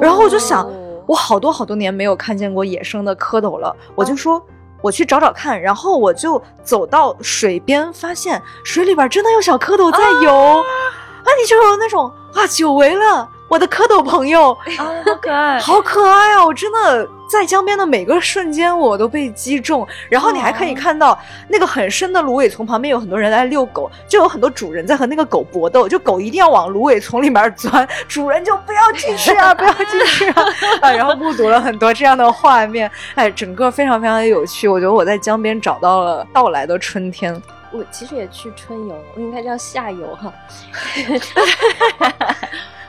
[0.01, 0.69] 然后我就想，
[1.07, 4.43] 我好多好多年没有看见过野生的蝌蚪了，我就说。
[4.81, 15.61] 我去找找看，然后我就走到水边，发现水里边真的有小蝌蚪在游，啊，你就有那种啊，久违了，我的蝌蚪朋友，啊，好可爱。
[15.61, 16.45] 好可爱啊！
[16.45, 21.19] 我真的在江边的每个瞬间我都被击中，然后你还可以看到
[21.49, 30.45] 那个很深的芦苇丛旁边有很多人在遛狗，就有很多主人在和那个狗搏斗，就狗一定要往芦苇丛里面钻，主人就不要进去啊， 不要进去啊！
[30.83, 34.69] 啊， 然后目睹了很多这样的画面，哎，整个非常非常的有趣。
[34.69, 37.41] 我觉得我在江边找到了到来的春天。
[37.73, 40.31] 我其实也去春游，我应该叫夏游哈。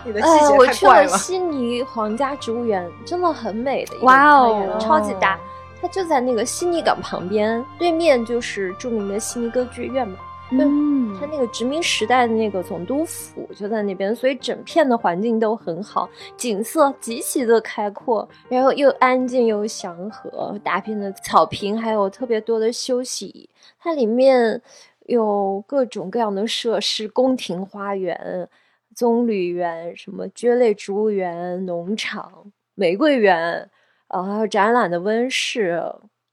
[0.06, 1.08] 你的呃，我去了。
[1.08, 5.40] 悉尼皇家植物园，真的很美的一个哇哦超级大。
[5.82, 10.18] 它就在那个悉尼港旁边，对面就是著名的悉尼歌剧院嘛。
[10.52, 16.08] 嗯它那个殖民时代的那个总督府就在那边，所以整片的环境都很好，
[16.38, 23.50] 景色极其的开阔，然后又安静又祥和，大片的草坪，还有特别多的休息椅。
[23.80, 24.62] 它里面
[25.08, 28.48] 有各种各样的设施，宫廷花园、
[28.96, 33.70] 棕榈园、什么蕨类植物园、农场、玫瑰园，
[34.08, 35.82] 呃，还有展览的温室，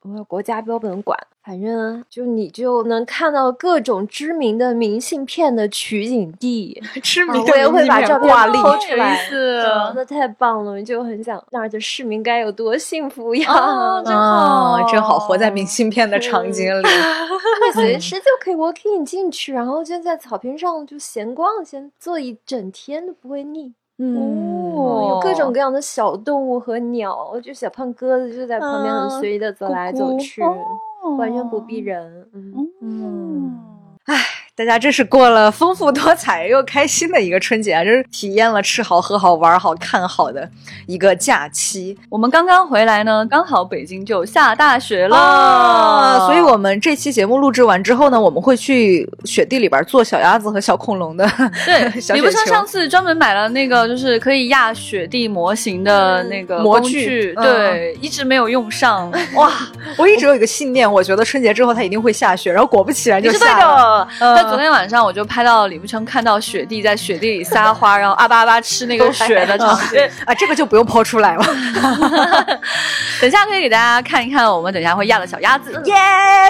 [0.03, 1.19] 还有国家标本馆。
[1.51, 13.51] 反正就你就能看到各种知名的明信片的取景地， 啊知名的我也会把照片片挂历抛出来，有意思真的太棒了，就很想那儿的市民该有多幸福呀！
[13.53, 16.87] 哦 真好啊，真好，活在明信片的场景里。
[17.61, 23.73] 会随时就可以 walk in 进去，然后就在草坪上就闲逛，闲坐一整天都不会腻。
[23.99, 30.41] 嗯哦，有各种各样的小动物和鸟，就小胖鸽子就在旁边很啊随意的走来走去，
[31.17, 32.29] 完全不逼人。
[32.33, 33.61] 嗯，嗯，
[34.07, 34.15] 唉，
[34.61, 40.47] 大家真是过了丰富多彩又开心的一个春节啊，真是体验了吃好、喝好、玩好、看好的
[40.87, 46.27] 一个假期我们刚刚回来呢，刚好北京就下大雪了，哦！
[46.27, 51.27] 所以，我们这期节目录制完之后呢，我们会去雪地里边做小鸭子和小恐龙的
[51.65, 51.85] 对，
[52.15, 59.11] 你不是雪球上次专门买了那个就是可以压雪地模型的那个模具对，一直没有用上。
[59.37, 59.51] 哇！
[59.97, 64.05] 我一直有一个信念，我觉得春节之后它一定会下雪，然后果不其然你就是下对了。
[64.05, 70.01] 的，嗯但昨天晚上我就拍到李富成看到雪地在雪地里撒花，然后阿巴阿巴吃那个雪的场景。
[70.25, 71.45] 啊，这个就不用抛出来了。
[73.21, 75.71] 等一下可以给大家看一看，我们等一下会压的小鸭子。
[75.85, 75.95] 耶，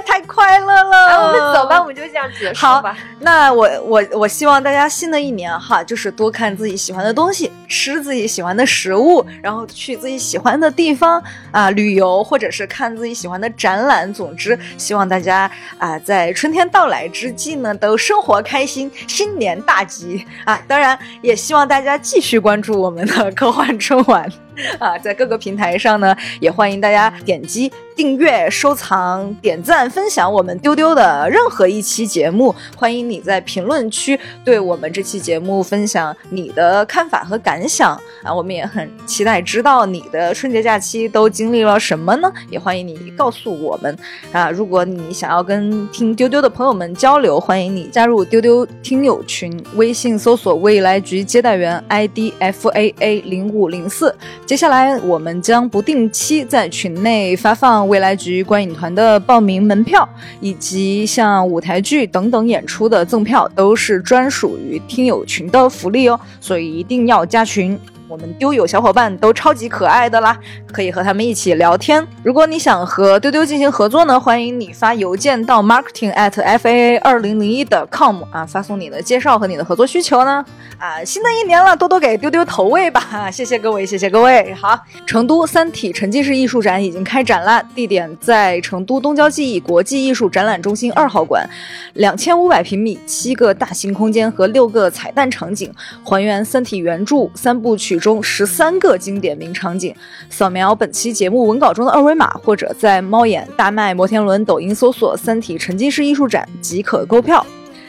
[0.07, 1.09] 太快乐了！
[1.09, 2.97] 那，我们走吧，我们就这样结束好吧。
[3.19, 14.13] 那我我我希望大家新的一年哈，就是多看自己喜欢的东西，吃自己喜欢的食物，然后去自己喜欢的地方啊、旅游，或者是看自己喜欢的展览。
[14.15, 20.61] 总之，希望大家啊、在春天到来之际呢，都生活开心，新年大吉啊！
[20.67, 24.31] 当然，也希望大家继续关注我们的科幻春晚。
[24.79, 32.55] 啊，在各个平台上呢，也欢迎大家点击订阅、收藏、点赞、分享我们丢丢的任何一期节目。
[32.77, 38.33] 欢迎你在评论区对我们这期节目分享你的看法和感想啊！
[38.35, 42.33] 我们也很期待知道你的春节假期都经历了什么呢？
[42.51, 43.97] 也欢迎你告诉我们
[44.33, 44.51] 啊！
[44.51, 54.15] 如果你想要跟听丢丢的朋友们交流，欢迎你加入丢丢听友群，微信搜索“未来局接待员 ”ID F A A 零五零四。
[54.51, 60.09] 接下来，我们将不定期在群内发放未来局观影团的报名门票，
[60.41, 67.79] 以及像舞台剧等等演出的赠票，都是专属于听友群的福利哦，所以一定要加群。
[68.11, 70.37] 我们丢友小伙伴都超级可爱的啦，
[70.73, 72.05] 可以和他们一起聊天。
[72.24, 80.45] 如果你想和丢丢进行合作呢，欢迎你发邮件到 marketing at f a a 二零零一的 com 啊，发送你的介绍和你的合作需求呢。
[80.78, 83.31] 啊，新的一年了，多多给丢丢投喂吧！
[83.31, 84.53] 谢谢各位，谢谢各位。
[84.55, 84.77] 好，
[85.07, 91.49] 成都三体沉浸式艺术展已经开展啦，地点在成都东郊记忆国际艺术展览中心二号馆，
[91.95, 95.73] 两千五百平米，七个大型空间和六个彩蛋场景，
[96.03, 99.95] 还原《三体》原著三部曲中十三个经典名场景，
[100.29, 107.45] 扫描本期节目文稿中的二维码，或者在猫眼、大麦、摩天轮、抖音搜索“三体沉浸式艺术展”即可购票。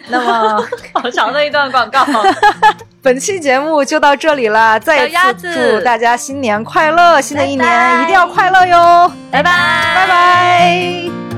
[0.10, 2.06] 那么，好长的一段广告。
[3.02, 4.78] 本期节目就到这里啦！
[4.78, 9.12] 再次祝大家新年快乐，新的一年一定要快乐哟！
[9.32, 9.52] 拜拜，
[9.96, 11.31] 拜拜。